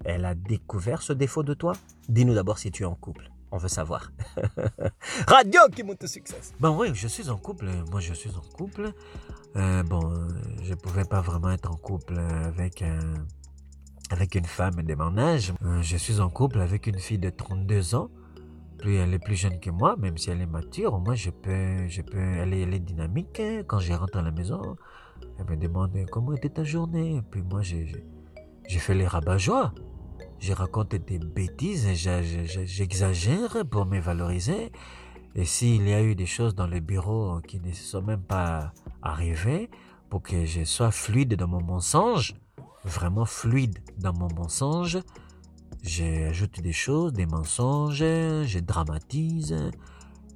elle 0.05 0.25
a 0.25 0.35
découvert 0.35 1.01
ce 1.01 1.13
défaut 1.13 1.43
de 1.43 1.53
toi? 1.53 1.73
Dis-nous 2.09 2.33
d'abord 2.33 2.57
si 2.57 2.71
tu 2.71 2.83
es 2.83 2.85
en 2.85 2.95
couple. 2.95 3.29
On 3.51 3.57
veut 3.57 3.69
savoir. 3.69 4.11
Radio 5.27 5.61
qui 5.75 5.83
monte 5.83 6.03
au 6.03 6.07
succès. 6.07 6.37
Ben 6.59 6.71
oui, 6.71 6.89
je 6.93 7.07
suis 7.07 7.29
en 7.29 7.37
couple. 7.37 7.69
Moi, 7.91 7.99
je 7.99 8.13
suis 8.13 8.31
en 8.31 8.41
couple. 8.57 8.91
Euh, 9.55 9.83
bon, 9.83 10.11
euh, 10.11 10.27
je 10.63 10.73
pouvais 10.73 11.05
pas 11.05 11.21
vraiment 11.21 11.51
être 11.51 11.69
en 11.69 11.75
couple 11.75 12.17
avec 12.17 12.83
avec 14.13 14.35
une 14.35 14.45
femme 14.45 14.83
de 14.83 14.95
mon 14.95 15.17
âge. 15.17 15.53
Euh, 15.63 15.81
je 15.81 15.97
suis 15.97 16.19
en 16.19 16.29
couple 16.29 16.59
avec 16.61 16.87
une 16.87 16.99
fille 16.99 17.17
de 17.17 17.29
32 17.29 17.95
ans. 17.95 18.09
Puis 18.79 18.95
elle 18.95 19.13
est 19.13 19.19
plus 19.19 19.35
jeune 19.35 19.59
que 19.59 19.69
moi, 19.69 19.95
même 19.97 20.17
si 20.17 20.29
elle 20.29 20.41
est 20.41 20.45
mature. 20.45 20.99
Moi, 20.99 21.15
je 21.15 21.29
peux, 21.29 21.87
je 21.87 22.01
peux, 22.01 22.17
elle 22.19 22.53
est, 22.53 22.61
elle 22.61 22.73
est 22.73 22.79
dynamique. 22.79 23.39
hein. 23.39 23.63
Quand 23.65 23.79
je 23.79 23.93
rentre 23.93 24.17
à 24.17 24.21
la 24.21 24.31
maison, 24.31 24.75
elle 25.39 25.45
me 25.45 25.55
demande 25.55 25.97
comment 26.11 26.33
était 26.33 26.49
ta 26.49 26.63
journée? 26.63 27.21
Puis 27.31 27.41
moi, 27.41 27.61
j'ai, 27.61 27.85
j'ai- 27.87 28.05
j'ai 28.67 28.79
fait 28.79 28.93
les 28.93 29.07
rabat-joie. 29.07 29.73
Je 30.39 30.51
raconte 30.53 30.95
des 30.95 31.19
bêtises, 31.19 31.87
j'exagère 32.65 33.65
pour 33.69 33.85
me 33.85 33.99
valoriser. 33.99 34.71
Et 35.35 35.45
s'il 35.45 35.87
y 35.87 35.93
a 35.93 36.01
eu 36.03 36.15
des 36.15 36.25
choses 36.25 36.53
dans 36.53 36.67
le 36.67 36.79
bureau 36.79 37.39
qui 37.47 37.59
ne 37.59 37.71
sont 37.71 38.01
même 38.01 38.21
pas 38.21 38.73
arrivées, 39.01 39.69
pour 40.09 40.21
que 40.21 40.45
je 40.45 40.63
sois 40.63 40.91
fluide 40.91 41.35
dans 41.35 41.47
mon 41.47 41.61
mensonge, 41.63 42.35
vraiment 42.83 43.25
fluide 43.25 43.79
dans 43.97 44.13
mon 44.13 44.27
mensonge, 44.35 44.99
j'ajoute 45.83 46.61
des 46.61 46.73
choses, 46.73 47.13
des 47.13 47.25
mensonges, 47.25 47.99
je 47.99 48.59
dramatise. 48.59 49.55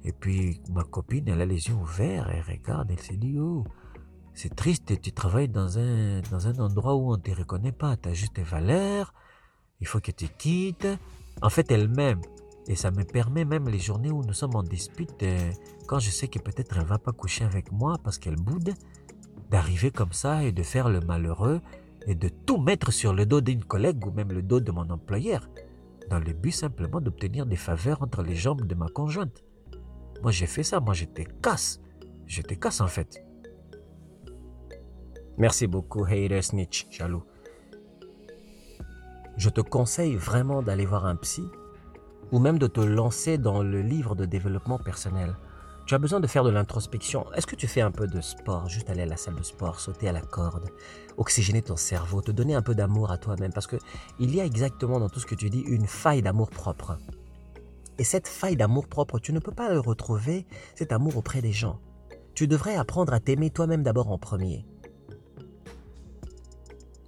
Et 0.04 0.12
puis 0.12 0.60
ma 0.70 0.84
copine, 0.84 1.28
elle 1.28 1.40
a 1.40 1.46
les 1.46 1.68
yeux 1.68 1.74
ouverts, 1.74 2.30
elle 2.30 2.42
regarde, 2.42 2.90
elle 2.90 3.00
se 3.00 3.14
dit, 3.14 3.38
oh, 3.38 3.64
c'est 4.34 4.54
triste 4.54 5.00
tu 5.00 5.12
travailles 5.12 5.48
dans 5.48 5.78
un, 5.78 6.20
dans 6.30 6.46
un 6.46 6.56
endroit 6.60 6.94
où 6.94 7.12
on 7.12 7.16
ne 7.16 7.22
te 7.22 7.32
reconnaît 7.32 7.72
pas. 7.72 7.96
Tu 7.96 8.08
as 8.08 8.14
juste 8.14 8.34
tes 8.34 8.44
valeurs. 8.44 9.12
Il 9.80 9.86
faut 9.86 10.00
que 10.00 10.12
tu 10.12 10.28
quittes. 10.28 10.86
En 11.42 11.50
fait, 11.50 11.70
elle 11.72 11.88
m'aime. 11.88 12.20
Et 12.68 12.76
ça 12.76 12.90
me 12.90 13.02
permet 13.02 13.44
même 13.44 13.68
les 13.68 13.78
journées 13.78 14.10
où 14.12 14.22
nous 14.22 14.34
sommes 14.34 14.54
en 14.54 14.62
dispute, 14.62 15.22
euh, 15.22 15.50
quand 15.86 15.98
je 15.98 16.10
sais 16.10 16.28
que 16.28 16.38
peut-être 16.38 16.76
elle 16.76 16.84
va 16.84 16.98
pas 16.98 17.12
coucher 17.12 17.44
avec 17.44 17.72
moi 17.72 17.96
parce 18.04 18.18
qu'elle 18.18 18.36
boude, 18.36 18.74
d'arriver 19.50 19.90
comme 19.90 20.12
ça 20.12 20.44
et 20.44 20.52
de 20.52 20.62
faire 20.62 20.88
le 20.90 21.00
malheureux 21.00 21.62
et 22.06 22.14
de 22.14 22.28
tout 22.28 22.58
mettre 22.58 22.92
sur 22.92 23.12
le 23.12 23.26
dos 23.26 23.40
d'une 23.40 23.64
collègue 23.64 24.06
ou 24.06 24.10
même 24.10 24.32
le 24.32 24.42
dos 24.42 24.60
de 24.60 24.70
mon 24.70 24.88
employeur, 24.90 25.48
dans 26.08 26.18
le 26.18 26.32
but 26.32 26.52
simplement 26.52 27.00
d'obtenir 27.00 27.46
des 27.46 27.56
faveurs 27.56 28.02
entre 28.02 28.22
les 28.22 28.34
jambes 28.34 28.66
de 28.66 28.74
ma 28.74 28.88
conjointe. 28.88 29.44
Moi 30.22 30.32
j'ai 30.32 30.46
fait 30.46 30.62
ça, 30.62 30.80
moi 30.80 30.94
j'étais 30.94 31.26
casse. 31.42 31.80
J'étais 32.26 32.56
casse 32.56 32.80
en 32.80 32.86
fait. 32.86 33.24
Merci 35.36 35.66
beaucoup, 35.66 36.04
hater 36.04 36.42
snitch, 36.42 36.88
jaloux. 36.90 37.22
Je 39.36 39.50
te 39.50 39.60
conseille 39.60 40.16
vraiment 40.16 40.62
d'aller 40.62 40.84
voir 40.84 41.06
un 41.06 41.14
psy 41.16 41.44
ou 42.32 42.40
même 42.40 42.58
de 42.58 42.66
te 42.66 42.80
lancer 42.80 43.38
dans 43.38 43.62
le 43.62 43.80
livre 43.80 44.14
de 44.14 44.24
développement 44.24 44.78
personnel. 44.78 45.36
Tu 45.88 45.94
as 45.94 45.98
besoin 45.98 46.20
de 46.20 46.26
faire 46.26 46.44
de 46.44 46.50
l'introspection. 46.50 47.32
Est-ce 47.32 47.46
que 47.46 47.56
tu 47.56 47.66
fais 47.66 47.80
un 47.80 47.90
peu 47.90 48.06
de 48.06 48.20
sport, 48.20 48.68
juste 48.68 48.90
aller 48.90 49.00
à 49.00 49.06
la 49.06 49.16
salle 49.16 49.36
de 49.36 49.42
sport, 49.42 49.80
sauter 49.80 50.06
à 50.06 50.12
la 50.12 50.20
corde, 50.20 50.68
oxygéner 51.16 51.62
ton 51.62 51.76
cerveau, 51.76 52.20
te 52.20 52.30
donner 52.30 52.54
un 52.54 52.60
peu 52.60 52.74
d'amour 52.74 53.10
à 53.10 53.16
toi-même? 53.16 53.54
Parce 53.54 53.66
que 53.66 53.76
il 54.18 54.34
y 54.34 54.38
a 54.42 54.44
exactement 54.44 55.00
dans 55.00 55.08
tout 55.08 55.18
ce 55.18 55.24
que 55.24 55.34
tu 55.34 55.48
dis 55.48 55.60
une 55.60 55.86
faille 55.86 56.20
d'amour 56.20 56.50
propre. 56.50 56.98
Et 57.96 58.04
cette 58.04 58.28
faille 58.28 58.54
d'amour 58.54 58.86
propre, 58.86 59.18
tu 59.18 59.32
ne 59.32 59.38
peux 59.38 59.50
pas 59.50 59.72
le 59.72 59.80
retrouver, 59.80 60.46
cet 60.74 60.92
amour 60.92 61.16
auprès 61.16 61.40
des 61.40 61.52
gens. 61.52 61.80
Tu 62.34 62.46
devrais 62.46 62.76
apprendre 62.76 63.14
à 63.14 63.18
t'aimer 63.18 63.48
toi-même 63.48 63.82
d'abord 63.82 64.12
en 64.12 64.18
premier. 64.18 64.66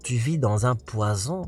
Tu 0.03 0.15
vis 0.15 0.39
dans 0.39 0.65
un 0.65 0.75
poison 0.75 1.45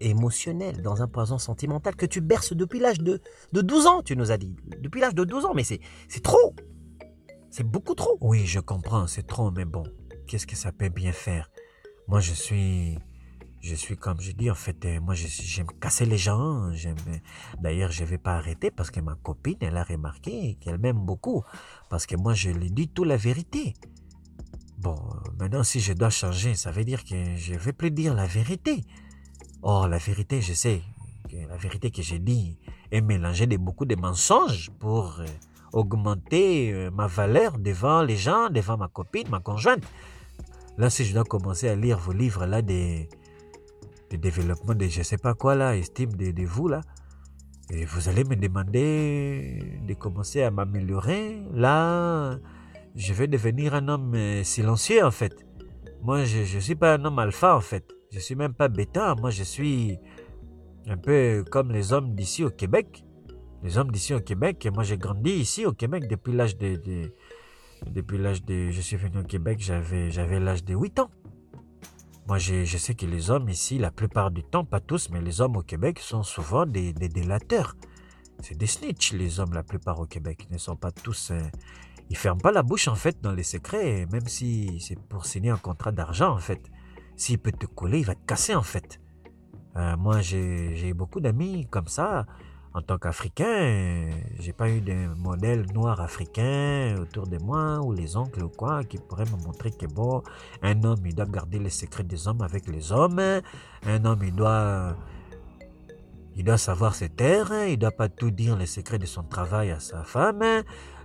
émotionnel, 0.00 0.82
dans 0.82 1.02
un 1.02 1.08
poison 1.08 1.38
sentimental 1.38 1.96
que 1.96 2.06
tu 2.06 2.20
berces 2.20 2.52
depuis 2.52 2.78
l'âge 2.78 2.98
de, 3.00 3.20
de 3.52 3.60
12 3.60 3.86
ans, 3.86 4.02
tu 4.02 4.16
nous 4.16 4.30
as 4.30 4.38
dit. 4.38 4.56
Depuis 4.80 5.00
l'âge 5.00 5.14
de 5.14 5.24
12 5.24 5.44
ans, 5.44 5.54
mais 5.54 5.64
c'est, 5.64 5.80
trop. 6.22 6.54
C'est 7.50 7.64
beaucoup 7.64 7.94
trop. 7.94 8.16
Oui, 8.20 8.46
je 8.46 8.60
comprends, 8.60 9.06
c'est 9.06 9.26
trop, 9.26 9.50
mais 9.50 9.64
bon, 9.64 9.84
qu'est-ce 10.26 10.46
que 10.46 10.56
ça 10.56 10.72
peut 10.72 10.88
bien 10.88 11.12
faire? 11.12 11.50
Moi, 12.06 12.20
je 12.20 12.32
suis, 12.32 12.98
je 13.60 13.74
suis 13.74 13.96
comme 13.96 14.20
je 14.20 14.32
dis, 14.32 14.50
en 14.50 14.54
fait, 14.54 14.84
euh, 14.84 15.00
moi, 15.00 15.14
j'aime 15.14 15.66
casser 15.80 16.06
les 16.06 16.18
gens. 16.18 16.72
J'aime. 16.72 16.96
D'ailleurs, 17.60 17.90
je 17.90 18.04
vais 18.04 18.18
pas 18.18 18.36
arrêter 18.36 18.70
parce 18.70 18.90
que 18.90 19.00
ma 19.00 19.14
copine, 19.14 19.56
elle 19.60 19.76
a 19.76 19.82
remarqué 19.84 20.56
qu'elle 20.60 20.78
m'aime 20.78 20.98
beaucoup, 20.98 21.42
parce 21.90 22.06
que 22.06 22.16
moi, 22.16 22.34
je 22.34 22.50
lui 22.50 22.70
dis 22.70 22.88
toute 22.88 23.06
la 23.06 23.16
vérité. 23.16 23.74
Bon, 24.78 24.94
maintenant, 25.40 25.64
si 25.64 25.80
je 25.80 25.92
dois 25.92 26.10
changer, 26.10 26.54
ça 26.54 26.70
veut 26.70 26.84
dire 26.84 27.04
que 27.04 27.36
je 27.36 27.54
vais 27.54 27.72
plus 27.72 27.90
dire 27.90 28.14
la 28.14 28.26
vérité. 28.26 28.84
Or, 29.62 29.88
la 29.88 29.98
vérité, 29.98 30.40
je 30.40 30.52
sais, 30.52 30.82
la 31.32 31.56
vérité 31.56 31.90
que 31.90 32.02
j'ai 32.02 32.18
dit 32.18 32.58
est 32.90 33.00
mélangée 33.00 33.46
de 33.46 33.56
beaucoup 33.56 33.84
de 33.84 33.96
mensonges 33.96 34.70
pour 34.78 35.20
euh, 35.20 35.26
augmenter 35.72 36.72
euh, 36.72 36.90
ma 36.90 37.06
valeur 37.06 37.58
devant 37.58 38.02
les 38.02 38.16
gens, 38.16 38.50
devant 38.50 38.76
ma 38.76 38.88
copine, 38.88 39.28
ma 39.28 39.40
conjointe. 39.40 39.82
Là, 40.78 40.90
si 40.90 41.04
je 41.04 41.12
dois 41.12 41.24
commencer 41.24 41.68
à 41.68 41.74
lire 41.74 41.98
vos 41.98 42.12
livres 42.12 42.46
là 42.46 42.62
des, 42.62 43.08
développements 44.10 44.74
de 44.74 44.86
je 44.86 45.02
sais 45.02 45.18
pas 45.18 45.34
quoi 45.34 45.54
là, 45.54 45.76
estime 45.76 46.12
de, 46.12 46.30
de 46.30 46.44
vous 46.44 46.68
là, 46.68 46.80
et 47.70 47.84
vous 47.84 48.08
allez 48.08 48.24
me 48.24 48.36
demander 48.36 49.80
de 49.86 49.94
commencer 49.94 50.42
à 50.42 50.50
m'améliorer. 50.50 51.42
Là, 51.52 52.38
je 52.94 53.12
vais 53.12 53.26
devenir 53.26 53.74
un 53.74 53.88
homme 53.88 54.14
euh, 54.14 54.44
silencieux 54.44 55.04
en 55.04 55.10
fait. 55.10 55.34
Moi, 56.02 56.24
je 56.24 56.38
ne 56.56 56.60
suis 56.60 56.76
pas 56.76 56.94
un 56.94 57.04
homme 57.04 57.18
alpha 57.18 57.56
en 57.56 57.60
fait. 57.60 57.97
Je 58.10 58.20
suis 58.20 58.34
même 58.34 58.54
pas 58.54 58.68
bêta, 58.68 59.14
moi 59.16 59.30
je 59.30 59.42
suis 59.42 59.98
un 60.86 60.96
peu 60.96 61.44
comme 61.50 61.72
les 61.72 61.92
hommes 61.92 62.14
d'ici 62.14 62.42
au 62.42 62.50
Québec. 62.50 63.04
Les 63.62 63.76
hommes 63.76 63.90
d'ici 63.90 64.14
au 64.14 64.20
Québec, 64.20 64.66
moi 64.72 64.82
j'ai 64.82 64.96
grandi 64.96 65.30
ici 65.30 65.66
au 65.66 65.72
Québec 65.72 66.08
depuis 66.08 66.32
l'âge 66.32 66.56
de, 66.56 66.80
depuis 67.86 68.18
l'âge 68.18 68.44
de 68.44 68.70
je 68.70 68.80
suis 68.80 68.96
venu 68.96 69.18
au 69.18 69.24
Québec, 69.24 69.58
j'avais 69.60 70.10
j'avais 70.10 70.40
l'âge 70.40 70.64
de 70.64 70.74
8 70.74 71.00
ans. 71.00 71.10
Moi 72.26 72.38
je, 72.38 72.64
je, 72.64 72.78
sais 72.78 72.94
que 72.94 73.04
les 73.04 73.30
hommes 73.30 73.48
ici, 73.48 73.78
la 73.78 73.90
plupart 73.90 74.30
du 74.30 74.42
temps, 74.42 74.64
pas 74.64 74.80
tous, 74.80 75.10
mais 75.10 75.20
les 75.20 75.40
hommes 75.40 75.56
au 75.56 75.62
Québec 75.62 75.98
sont 75.98 76.22
souvent 76.22 76.66
des, 76.66 76.92
des 76.92 77.08
délateurs. 77.08 77.74
C'est 78.40 78.56
des 78.56 78.66
snitch 78.66 79.12
les 79.12 79.40
hommes 79.40 79.52
la 79.52 79.62
plupart 79.62 79.98
au 79.98 80.06
Québec. 80.06 80.46
Ils 80.48 80.54
ne 80.54 80.58
sont 80.58 80.76
pas 80.76 80.92
tous 80.92 81.30
euh, 81.30 81.40
ils 82.10 82.16
ferment 82.16 82.40
pas 82.40 82.52
la 82.52 82.62
bouche 82.62 82.88
en 82.88 82.94
fait 82.94 83.20
dans 83.20 83.32
les 83.32 83.42
secrets, 83.42 84.06
même 84.10 84.26
si 84.26 84.80
c'est 84.80 84.98
pour 84.98 85.26
signer 85.26 85.50
un 85.50 85.58
contrat 85.58 85.92
d'argent 85.92 86.32
en 86.32 86.38
fait. 86.38 86.70
S'il 87.18 87.38
peut 87.38 87.52
te 87.52 87.66
coller, 87.66 87.98
il 87.98 88.06
va 88.06 88.14
te 88.14 88.24
casser 88.24 88.54
en 88.54 88.62
fait. 88.62 89.00
Euh, 89.76 89.96
moi, 89.96 90.20
j'ai 90.20 90.94
beaucoup 90.94 91.20
d'amis 91.20 91.66
comme 91.68 91.88
ça. 91.88 92.26
En 92.74 92.80
tant 92.80 92.96
qu'Africain, 92.96 94.10
j'ai 94.38 94.52
pas 94.52 94.70
eu 94.70 94.80
de 94.80 95.08
modèle 95.16 95.66
noir 95.74 96.00
africain 96.00 96.94
autour 97.00 97.26
de 97.26 97.38
moi 97.38 97.80
ou 97.80 97.92
les 97.92 98.16
oncles 98.16 98.44
ou 98.44 98.50
quoi 98.50 98.84
qui 98.84 98.98
pourraient 98.98 99.24
me 99.24 99.42
montrer 99.42 99.72
que 99.72 99.86
bon, 99.86 100.22
un 100.62 100.84
homme 100.84 101.04
il 101.04 101.14
doit 101.14 101.26
garder 101.26 101.58
les 101.58 101.70
secrets 101.70 102.04
des 102.04 102.28
hommes 102.28 102.42
avec 102.42 102.68
les 102.68 102.92
hommes. 102.92 103.18
Un 103.18 104.04
homme 104.04 104.22
il 104.22 104.34
doit 104.34 104.96
il 106.36 106.44
doit 106.44 106.58
savoir 106.58 106.94
se 106.94 107.06
taire, 107.06 107.52
il 107.66 107.78
doit 107.78 107.90
pas 107.90 108.08
tout 108.08 108.30
dire 108.30 108.56
les 108.56 108.66
secrets 108.66 109.00
de 109.00 109.06
son 109.06 109.24
travail 109.24 109.72
à 109.72 109.80
sa 109.80 110.04
femme. 110.04 110.44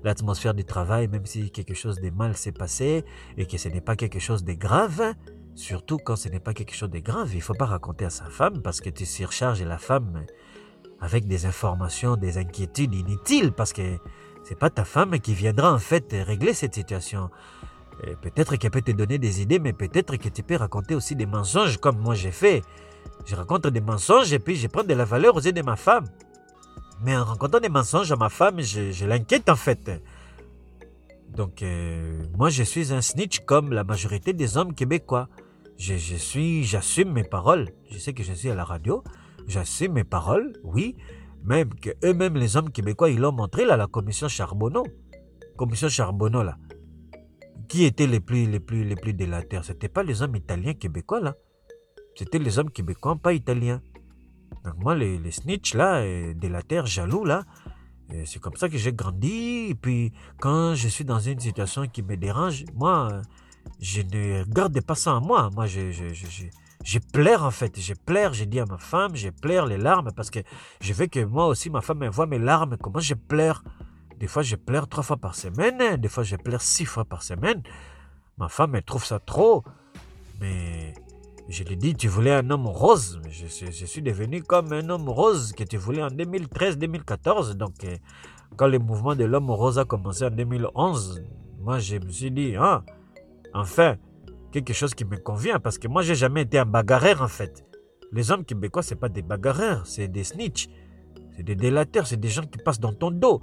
L'atmosphère 0.04 0.54
du 0.54 0.64
travail, 0.64 1.08
même 1.08 1.26
si 1.26 1.50
quelque 1.50 1.74
chose 1.74 2.00
de 2.00 2.12
mal 2.12 2.38
s'est 2.38 2.52
passé 2.52 3.04
et 3.36 3.48
que 3.48 3.58
ce 3.58 3.68
n'est 3.70 3.82
pas 3.82 3.96
quelque 3.96 4.20
chose 4.20 4.44
de 4.44 4.54
grave, 4.54 5.16
Surtout 5.56 5.98
quand 5.98 6.16
ce 6.16 6.30
n'est 6.30 6.40
pas 6.40 6.54
quelque 6.54 6.74
chose 6.74 6.90
de 6.90 7.00
grave, 7.00 7.30
il 7.34 7.38
ne 7.38 7.42
faut 7.42 7.54
pas 7.54 7.66
raconter 7.66 8.06
à 8.06 8.10
sa 8.10 8.26
femme 8.26 8.62
parce 8.62 8.82
que 8.82 8.90
tu 8.90 9.06
surcharges 9.06 9.62
la 9.62 9.78
femme 9.78 10.26
avec 11.00 11.28
des 11.28 11.46
informations, 11.46 12.16
des 12.16 12.38
inquiétudes 12.38 12.94
inutiles 12.96 13.52
parce 13.52 13.72
que 13.72 13.98
c'est 14.44 14.58
pas 14.58 14.70
ta 14.70 14.84
femme 14.84 15.20
qui 15.20 15.34
viendra 15.34 15.72
en 15.72 15.80
fait 15.80 16.06
régler 16.12 16.54
cette 16.54 16.74
situation. 16.74 17.30
Peut-être 18.22 18.56
qu'elle 18.56 18.72
peut 18.72 18.82
te 18.82 18.92
donner 18.92 19.20
des 19.20 19.42
idées, 19.42 19.60
mais 19.60 19.72
peut-être 19.74 20.18
que 20.18 20.28
tu 20.28 20.42
peux 20.42 20.56
raconter 20.56 20.96
aussi 20.96 21.16
des 21.16 21.28
mensonges 21.28 21.78
comme 21.78 22.00
moi 22.00 22.16
j'ai 22.16 22.32
fait. 22.32 22.64
Je 23.26 23.36
raconte 23.36 23.68
des 23.68 23.82
mensonges 23.82 24.34
et 24.34 24.40
puis 24.40 24.56
je 24.56 24.68
prends 24.68 24.84
de 24.84 24.94
la 24.94 25.06
valeur 25.06 25.36
aux 25.36 25.42
yeux 25.42 25.54
de 25.54 25.62
ma 25.62 25.76
femme. 25.76 26.06
Mais 27.04 27.16
en 27.16 27.24
racontant 27.24 27.60
des 27.60 27.70
mensonges 27.70 28.12
à 28.12 28.16
ma 28.16 28.30
femme, 28.30 28.62
je 28.62 29.06
l'inquiète 29.06 29.50
en 29.50 29.56
fait. 29.56 29.92
Donc, 31.36 31.64
euh, 31.64 32.24
moi, 32.38 32.50
je 32.50 32.64
suis 32.64 32.94
un 32.94 33.02
snitch 33.02 33.40
comme 33.40 33.74
la 33.74 33.84
majorité 33.84 34.34
des 34.34 34.58
hommes 34.58 34.74
québécois. 34.74 35.28
Je, 35.78 35.96
suis, 35.96 36.64
j'assume 36.64 37.12
mes 37.12 37.24
paroles. 37.24 37.70
Je 37.90 37.98
sais 37.98 38.14
que 38.14 38.24
je 38.24 38.34
suis 38.34 38.50
à 38.50 38.56
la 38.56 38.64
radio. 38.64 39.04
J'assume 39.48 39.94
mes 39.94 40.04
paroles, 40.04 40.54
oui. 40.64 40.96
Même 41.44 41.74
que 41.74 41.90
eux-mêmes, 42.06 42.38
les 42.38 42.56
hommes 42.56 42.72
québécois, 42.72 43.10
ils 43.10 43.20
l'ont 43.20 43.34
montré 43.34 43.66
là, 43.66 43.76
la 43.76 43.88
commission 43.88 44.28
Charbonneau. 44.28 44.86
Commission 45.58 45.90
Charbonneau, 45.90 46.44
là. 46.44 46.58
Qui 47.68 47.84
étaient 47.86 48.08
les 48.08 48.20
plus, 48.20 48.46
les 48.46 48.60
plus, 48.60 48.84
les 48.86 48.96
plus 48.96 49.14
délateurs? 49.14 49.66
C'était 49.66 49.90
pas 49.90 50.04
les 50.04 50.22
hommes 50.22 50.36
italiens 50.36 50.74
québécois, 50.74 51.20
là. 51.20 51.36
C'était 52.16 52.40
les 52.40 52.60
hommes 52.60 52.70
québécois, 52.70 53.16
pas 53.16 53.34
italiens. 53.34 53.82
Donc, 54.64 54.76
moi, 54.78 54.96
les, 54.96 55.18
les 55.18 55.32
snitch, 55.32 55.74
là, 55.74 56.02
délateurs, 56.34 56.86
jaloux, 56.86 57.26
là, 57.26 57.44
c'est 58.26 58.40
comme 58.40 58.56
ça 58.56 58.70
que 58.70 58.78
j'ai 58.78 58.94
grandi. 58.94 59.68
Et 59.72 59.76
puis, 59.76 60.14
quand 60.40 60.76
je 60.76 60.88
suis 60.88 61.04
dans 61.04 61.20
une 61.20 61.40
situation 61.40 61.88
qui 61.88 62.04
me 62.04 62.16
dérange, 62.16 62.64
moi, 62.74 63.22
je 63.80 64.02
ne 64.02 64.44
garde 64.46 64.80
pas 64.82 64.96
ça 64.96 65.16
en 65.16 65.22
moi. 65.22 65.50
Moi, 65.54 65.68
je, 65.68 65.92
je, 65.92 66.14
je, 66.14 66.26
je, 66.84 67.00
pleure 67.00 67.44
en 67.44 67.52
fait. 67.52 67.80
Je 67.80 67.94
pleure, 67.94 68.34
je 68.34 68.46
dis 68.46 68.60
à 68.60 68.66
ma 68.66 68.78
femme, 68.78 69.16
je 69.16 69.30
pleure 69.30 69.66
les 69.66 69.78
larmes 69.78 70.12
parce 70.16 70.30
que 70.30 70.40
je 70.82 70.94
veux 70.94 71.08
que 71.08 71.24
moi 71.24 71.48
aussi, 71.48 71.70
ma 71.70 71.82
femme 71.82 72.00
me 72.00 72.10
voit 72.10 72.28
mes 72.28 72.40
larmes, 72.40 72.78
comment 72.78 73.00
je 73.00 73.14
pleure. 73.14 73.64
Des 74.20 74.28
fois, 74.28 74.42
je 74.42 74.56
pleure 74.56 74.88
trois 74.88 75.04
fois 75.04 75.18
par 75.18 75.36
semaine. 75.36 75.98
Des 75.98 76.08
fois, 76.08 76.24
je 76.24 76.36
pleure 76.38 76.62
six 76.62 76.86
fois 76.86 77.04
par 77.04 77.24
semaine. 77.24 77.62
Ma 78.38 78.48
femme, 78.48 78.80
trouve 78.82 79.04
ça 79.04 79.20
trop. 79.20 79.64
Mais 80.40 80.94
je 81.50 81.64
lui 81.64 81.76
dis, 81.76 81.94
tu 81.94 82.08
voulais 82.08 82.34
un 82.34 82.50
homme 82.50 82.68
rose. 82.68 83.20
Je, 83.30 83.48
je, 83.48 83.86
suis 83.86 84.02
devenu 84.02 84.42
comme 84.42 84.72
un 84.72 84.88
homme 84.90 85.10
rose 85.10 85.52
que 85.52 85.64
tu 85.64 85.78
voulais 85.78 86.02
en 86.02 86.08
2013-2014. 86.08 87.56
Donc, 87.56 87.84
euh, 87.84 87.98
quand 88.56 88.68
le 88.68 88.80
mouvement 88.80 89.16
de 89.16 89.26
l'homme 89.26 89.52
rose 89.52 89.78
a 89.78 89.86
commencé 89.86 90.26
en 90.26 90.32
2011, 90.32 91.24
moi, 91.60 91.80
je 91.80 91.98
me 91.98 92.10
suis 92.10 92.32
dit, 92.32 92.56
ah, 92.58 92.84
enfin, 93.54 93.96
quelque 94.52 94.74
chose 94.74 94.94
qui 94.94 95.06
me 95.06 95.18
convient. 95.18 95.60
Parce 95.60 95.78
que 95.78 95.88
moi, 95.88 96.02
j'ai 96.02 96.16
jamais 96.16 96.44
été 96.44 96.60
un 96.60 96.66
bagarreur, 96.66 97.22
en 97.22 97.28
fait. 97.28 97.66
Les 98.12 98.32
hommes 98.32 98.46
québécois, 98.46 98.84
c'est 98.84 98.96
pas 98.96 99.10
des 99.10 99.24
bagarreurs, 99.24 99.88
c'est 99.88 100.08
des 100.08 100.24
snitch. 100.24 100.68
C'est 101.36 101.44
des 101.44 101.56
délateurs, 101.56 102.06
c'est 102.06 102.20
des 102.20 102.30
gens 102.30 102.44
qui 102.44 102.60
passent 102.60 102.80
dans 102.80 102.94
ton 102.94 103.10
dos. 103.10 103.40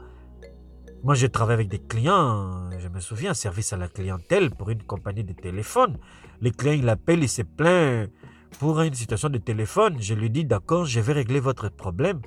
Moi, 1.03 1.14
je 1.14 1.27
travaille 1.27 1.55
avec 1.55 1.68
des 1.68 1.81
clients, 1.81 2.70
je 2.79 2.88
me 2.88 3.01
souviens, 3.01 3.35
service 3.35 3.73
à 3.73 3.77
la 3.77 3.88
clientèle 3.88 4.51
pour 4.51 4.70
une 4.70 4.83
compagnie 4.83 5.25
de 5.25 5.33
téléphone. 5.33 5.99
Les 6.40 6.53
clients, 6.53 6.75
il 6.75 6.88
appelle, 6.88 7.23
il 7.23 7.29
se 7.29 7.42
plaint 7.42 8.11
pour 8.59 8.81
une 8.81 8.94
situation 8.94 9.29
de 9.29 9.38
téléphone. 9.38 9.96
Je 9.99 10.14
lui 10.14 10.31
dis, 10.31 10.44
d'accord, 10.44 10.85
je 10.85 11.01
vais 11.01 11.14
régler 11.14 11.40
votre 11.40 11.68
problème. 11.70 12.20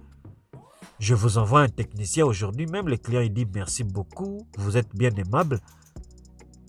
Je 1.00 1.14
vous 1.16 1.38
envoie 1.38 1.62
un 1.62 1.70
technicien 1.70 2.26
aujourd'hui 2.26 2.66
même. 2.66 2.88
Le 2.88 2.98
client, 2.98 3.22
il 3.22 3.32
dit, 3.32 3.46
merci 3.54 3.84
beaucoup, 3.84 4.48
vous 4.58 4.76
êtes 4.76 4.94
bien 4.96 5.12
aimable. 5.12 5.60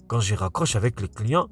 Quand 0.06 0.20
je 0.20 0.34
raccroche 0.34 0.76
avec 0.76 1.00
le 1.00 1.08
client, 1.08 1.48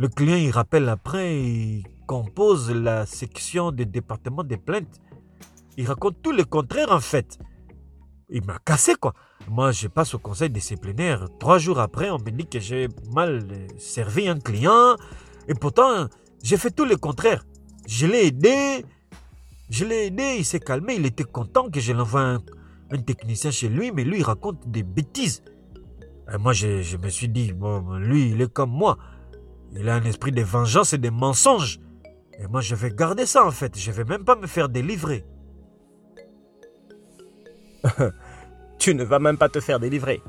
Le 0.00 0.08
client, 0.08 0.36
il 0.36 0.50
rappelle 0.50 0.88
après, 0.88 1.42
il 1.42 1.84
compose 2.06 2.70
la 2.70 3.04
section 3.04 3.70
du 3.70 3.84
département 3.84 4.42
des 4.42 4.56
plaintes. 4.56 4.98
Il 5.76 5.86
raconte 5.86 6.22
tout 6.22 6.32
le 6.32 6.44
contraire 6.44 6.90
en 6.90 7.00
fait. 7.00 7.38
Il 8.30 8.42
m'a 8.46 8.58
cassé 8.64 8.94
quoi. 8.94 9.12
Moi, 9.46 9.72
je 9.72 9.88
passe 9.88 10.14
au 10.14 10.18
conseil 10.18 10.48
disciplinaire. 10.48 11.26
Trois 11.38 11.58
jours 11.58 11.80
après, 11.80 12.08
on 12.08 12.18
me 12.18 12.30
dit 12.30 12.46
que 12.46 12.58
j'ai 12.58 12.88
mal 13.12 13.46
servi 13.76 14.26
un 14.26 14.38
client. 14.38 14.96
Et 15.48 15.54
pourtant, 15.54 16.08
j'ai 16.42 16.56
fait 16.56 16.70
tout 16.70 16.86
le 16.86 16.96
contraire. 16.96 17.44
Je 17.86 18.06
l'ai 18.06 18.28
aidé. 18.28 18.86
Je 19.68 19.84
l'ai 19.84 20.06
aidé, 20.06 20.36
il 20.38 20.46
s'est 20.46 20.60
calmé. 20.60 20.94
Il 20.94 21.04
était 21.04 21.24
content 21.24 21.68
que 21.68 21.78
je 21.78 21.92
l'envoie 21.92 22.22
un, 22.22 22.42
un, 22.90 22.98
technicien 23.02 23.50
chez 23.50 23.68
lui, 23.68 23.92
mais 23.92 24.04
lui, 24.04 24.20
il 24.20 24.24
raconte 24.24 24.66
des 24.66 24.82
bêtises. 24.82 25.42
Et 26.32 26.38
moi, 26.38 26.52
je, 26.52 26.82
je 26.82 26.96
me 26.96 27.08
suis 27.08 27.28
dit, 27.28 27.52
bon, 27.52 27.96
lui, 27.96 28.30
il 28.30 28.40
est 28.40 28.52
comme 28.52 28.70
moi. 28.70 28.98
Il 29.72 29.88
a 29.88 29.94
un 29.94 30.02
esprit 30.02 30.32
de 30.32 30.42
vengeance 30.42 30.92
et 30.92 30.98
de 30.98 31.10
mensonges. 31.10 31.80
Et 32.38 32.46
moi, 32.46 32.60
je 32.60 32.74
vais 32.74 32.90
garder 32.90 33.26
ça 33.26 33.44
en 33.44 33.50
fait. 33.50 33.78
Je 33.78 33.92
vais 33.92 34.04
même 34.04 34.24
pas 34.24 34.34
me 34.34 34.46
faire 34.46 34.68
délivrer. 34.68 35.26
tu 38.78 38.94
ne 38.94 39.04
vas 39.04 39.18
même 39.18 39.36
pas 39.36 39.48
te 39.48 39.60
faire 39.60 39.78
délivrer. 39.78 40.22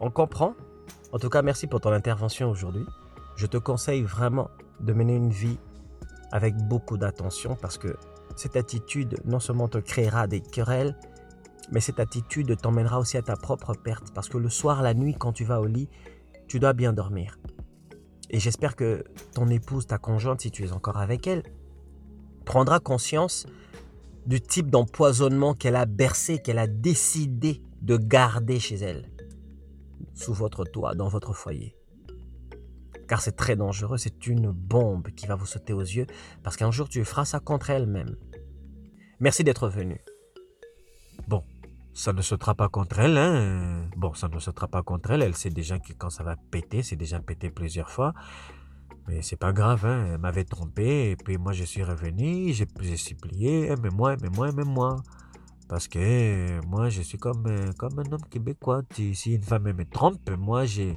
On 0.00 0.10
comprend 0.10 0.54
En 1.12 1.18
tout 1.18 1.28
cas, 1.28 1.42
merci 1.42 1.66
pour 1.66 1.80
ton 1.80 1.92
intervention 1.92 2.50
aujourd'hui. 2.50 2.84
Je 3.36 3.46
te 3.46 3.56
conseille 3.58 4.02
vraiment 4.02 4.50
de 4.80 4.92
mener 4.92 5.14
une 5.14 5.30
vie 5.30 5.58
avec 6.32 6.56
beaucoup 6.56 6.98
d'attention 6.98 7.56
parce 7.56 7.78
que 7.78 7.96
cette 8.36 8.56
attitude 8.56 9.20
non 9.24 9.40
seulement 9.40 9.68
te 9.68 9.78
créera 9.78 10.26
des 10.26 10.40
querelles, 10.40 10.96
mais 11.70 11.80
cette 11.80 12.00
attitude 12.00 12.56
t'emmènera 12.56 12.98
aussi 12.98 13.16
à 13.16 13.22
ta 13.22 13.36
propre 13.36 13.74
perte 13.74 14.12
parce 14.14 14.28
que 14.28 14.38
le 14.38 14.48
soir, 14.48 14.82
la 14.82 14.94
nuit, 14.94 15.14
quand 15.18 15.32
tu 15.32 15.44
vas 15.44 15.60
au 15.60 15.66
lit, 15.66 15.88
tu 16.48 16.58
dois 16.58 16.72
bien 16.72 16.92
dormir. 16.92 17.38
Et 18.30 18.38
j'espère 18.38 18.76
que 18.76 19.04
ton 19.34 19.48
épouse, 19.48 19.86
ta 19.86 19.98
conjointe, 19.98 20.40
si 20.40 20.50
tu 20.50 20.64
es 20.64 20.72
encore 20.72 20.98
avec 20.98 21.26
elle, 21.26 21.42
prendra 22.44 22.80
conscience 22.80 23.46
du 24.26 24.40
type 24.40 24.70
d'empoisonnement 24.70 25.54
qu'elle 25.54 25.76
a 25.76 25.86
bercé, 25.86 26.38
qu'elle 26.38 26.58
a 26.58 26.66
décidé 26.66 27.62
de 27.82 27.96
garder 27.96 28.60
chez 28.60 28.76
elle, 28.76 29.10
sous 30.14 30.34
votre 30.34 30.64
toit, 30.64 30.94
dans 30.94 31.08
votre 31.08 31.32
foyer. 31.32 31.76
Car 33.08 33.20
c'est 33.20 33.36
très 33.36 33.56
dangereux, 33.56 33.98
c'est 33.98 34.26
une 34.26 34.52
bombe 34.52 35.08
qui 35.10 35.26
va 35.26 35.34
vous 35.34 35.46
sauter 35.46 35.72
aux 35.72 35.80
yeux, 35.80 36.06
parce 36.44 36.56
qu'un 36.56 36.70
jour 36.70 36.88
tu 36.88 37.04
feras 37.04 37.24
ça 37.24 37.40
contre 37.40 37.70
elle-même. 37.70 38.16
Merci 39.18 39.42
d'être 39.42 39.68
venu. 39.68 40.00
Ça 42.00 42.14
ne 42.14 42.22
sautera 42.22 42.54
pas 42.54 42.70
contre 42.70 43.00
elle. 43.00 43.18
Hein. 43.18 43.90
Bon, 43.94 44.14
ça 44.14 44.28
ne 44.28 44.38
sautera 44.38 44.68
pas 44.68 44.82
contre 44.82 45.10
elle. 45.10 45.20
Elle 45.20 45.36
sait 45.36 45.50
déjà 45.50 45.78
que 45.78 45.92
quand 45.92 46.08
ça 46.08 46.24
va 46.24 46.34
péter, 46.34 46.82
c'est 46.82 46.96
déjà 46.96 47.20
pété 47.20 47.50
plusieurs 47.50 47.90
fois. 47.90 48.14
Mais 49.06 49.20
c'est 49.20 49.36
pas 49.36 49.52
grave, 49.52 49.84
hein. 49.84 50.06
elle 50.14 50.18
m'avait 50.18 50.44
trompé. 50.44 51.10
Et 51.10 51.16
puis 51.16 51.36
moi, 51.36 51.52
je 51.52 51.62
suis 51.62 51.82
revenu, 51.82 52.54
j'ai 52.54 52.96
supplié, 52.96 53.66
aimez-moi, 53.66 54.14
aimez-moi, 54.14 54.48
aimez-moi. 54.48 54.96
Parce 55.68 55.88
que 55.88 56.64
moi, 56.64 56.88
je 56.88 57.02
suis 57.02 57.18
comme, 57.18 57.44
comme 57.76 57.98
un 57.98 58.12
homme 58.12 58.24
québécois. 58.30 58.80
Si 59.12 59.34
une 59.34 59.42
femme 59.42 59.70
me 59.70 59.84
trompe, 59.84 60.30
moi, 60.38 60.64
je, 60.64 60.94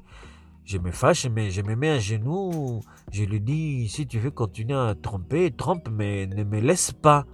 je 0.64 0.78
me 0.78 0.92
fâche, 0.92 1.28
mais 1.28 1.52
je 1.52 1.64
me 1.64 1.76
mets 1.76 1.90
à 1.90 2.00
genoux. 2.00 2.80
Je 3.12 3.26
lui 3.26 3.42
dis, 3.42 3.90
si 3.90 4.08
tu 4.08 4.20
veux 4.20 4.32
continuer 4.32 4.78
à 4.78 4.96
tromper, 4.96 5.52
trompe, 5.52 5.90
mais 5.92 6.28
ne 6.28 6.46
me 6.46 6.62
laisse 6.62 6.94
pas. 6.94 7.26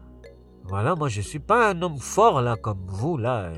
Voilà, 0.70 0.94
moi 0.94 1.10
je 1.10 1.22
suis 1.22 1.40
pas 1.40 1.72
un 1.72 1.82
homme 1.82 1.98
fort 1.98 2.42
là 2.42 2.56
comme 2.56 2.86
vous 2.86 3.18
là. 3.18 3.52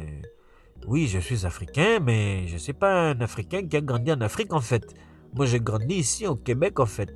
Oui, 0.87 1.07
je 1.07 1.19
suis 1.19 1.45
africain, 1.45 1.99
mais 1.99 2.47
je 2.47 2.53
ne 2.53 2.57
suis 2.57 2.71
pas 2.73 3.09
un 3.11 3.19
Africain 3.19 3.67
qui 3.67 3.75
a 3.75 3.81
grandi 3.81 4.13
en 4.13 4.21
Afrique 4.21 4.53
en 4.53 4.61
fait. 4.61 4.95
Moi 5.33 5.45
j'ai 5.45 5.59
grandi 5.59 5.95
ici 5.95 6.25
au 6.25 6.37
Québec 6.37 6.79
en 6.79 6.85
fait. 6.85 7.13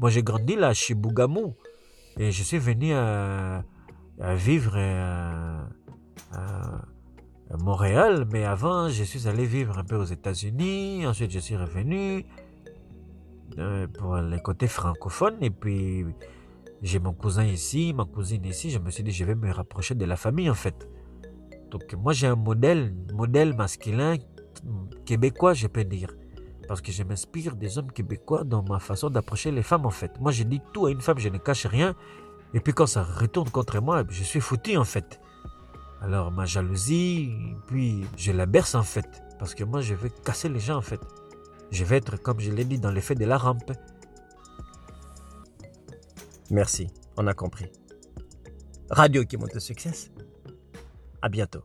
Moi 0.00 0.10
j'ai 0.10 0.24
grandi 0.24 0.56
là 0.56 0.74
chez 0.74 0.94
Bougamou. 0.94 1.54
Et 2.18 2.32
je 2.32 2.42
suis 2.42 2.58
venu 2.58 2.92
à, 2.94 3.62
vivre 4.34 4.76
à, 4.76 5.68
Montréal, 7.60 8.26
mais 8.32 8.44
avant 8.44 8.88
je 8.88 9.04
suis 9.04 9.28
allé 9.28 9.46
vivre 9.46 9.78
un 9.78 9.84
peu 9.84 9.94
aux 9.94 10.04
États-Unis. 10.04 11.06
Ensuite 11.06 11.30
je 11.30 11.38
suis 11.38 11.56
revenu 11.56 12.26
euh, 13.58 13.86
pour 13.86 14.16
les 14.16 14.40
côtés 14.40 14.66
francophones 14.66 15.38
et 15.42 15.50
puis 15.50 16.04
j'ai 16.82 16.98
mon 16.98 17.12
cousin 17.12 17.44
ici, 17.44 17.92
ma 17.92 18.04
cousine 18.04 18.44
ici. 18.44 18.70
Je 18.70 18.78
me 18.78 18.90
suis 18.90 19.02
dit, 19.02 19.10
je 19.10 19.24
vais 19.24 19.34
me 19.34 19.50
rapprocher 19.52 19.94
de 19.94 20.04
la 20.04 20.16
famille 20.16 20.48
en 20.50 20.54
fait. 20.54 20.88
Donc 21.70 21.92
moi 21.94 22.12
j'ai 22.12 22.26
un 22.26 22.36
modèle, 22.36 22.94
modèle 23.12 23.54
masculin 23.54 24.16
québécois, 25.04 25.54
je 25.54 25.66
peux 25.66 25.84
dire. 25.84 26.10
Parce 26.66 26.80
que 26.80 26.92
je 26.92 27.02
m'inspire 27.02 27.56
des 27.56 27.78
hommes 27.78 27.90
québécois 27.90 28.44
dans 28.44 28.62
ma 28.62 28.78
façon 28.78 29.10
d'approcher 29.10 29.50
les 29.50 29.62
femmes 29.62 29.86
en 29.86 29.90
fait. 29.90 30.20
Moi 30.20 30.32
je 30.32 30.44
dis 30.44 30.60
tout 30.72 30.86
à 30.86 30.90
une 30.90 31.00
femme, 31.00 31.18
je 31.18 31.28
ne 31.28 31.38
cache 31.38 31.66
rien. 31.66 31.94
Et 32.54 32.60
puis 32.60 32.72
quand 32.72 32.86
ça 32.86 33.02
retourne 33.02 33.50
contre 33.50 33.80
moi, 33.80 34.04
je 34.08 34.22
suis 34.22 34.40
foutu 34.40 34.76
en 34.76 34.84
fait. 34.84 35.20
Alors 36.00 36.30
ma 36.30 36.44
jalousie, 36.44 37.32
puis 37.66 38.04
je 38.16 38.32
la 38.32 38.46
berce 38.46 38.74
en 38.74 38.82
fait. 38.82 39.22
Parce 39.38 39.54
que 39.54 39.64
moi 39.64 39.80
je 39.80 39.94
vais 39.94 40.10
casser 40.24 40.48
les 40.48 40.60
gens 40.60 40.76
en 40.76 40.82
fait. 40.82 41.00
Je 41.70 41.84
vais 41.84 41.98
être, 41.98 42.16
comme 42.16 42.40
je 42.40 42.50
l'ai 42.50 42.64
dit, 42.64 42.78
dans 42.78 42.90
l'effet 42.90 43.14
de 43.14 43.24
la 43.26 43.36
rampe. 43.36 43.72
Merci, 46.50 46.88
on 47.16 47.26
a 47.26 47.34
compris. 47.34 47.70
Radio 48.90 49.24
qui 49.24 49.36
monte 49.36 49.52
le 49.52 49.60
succès. 49.60 49.92
À 51.20 51.28
bientôt. 51.28 51.64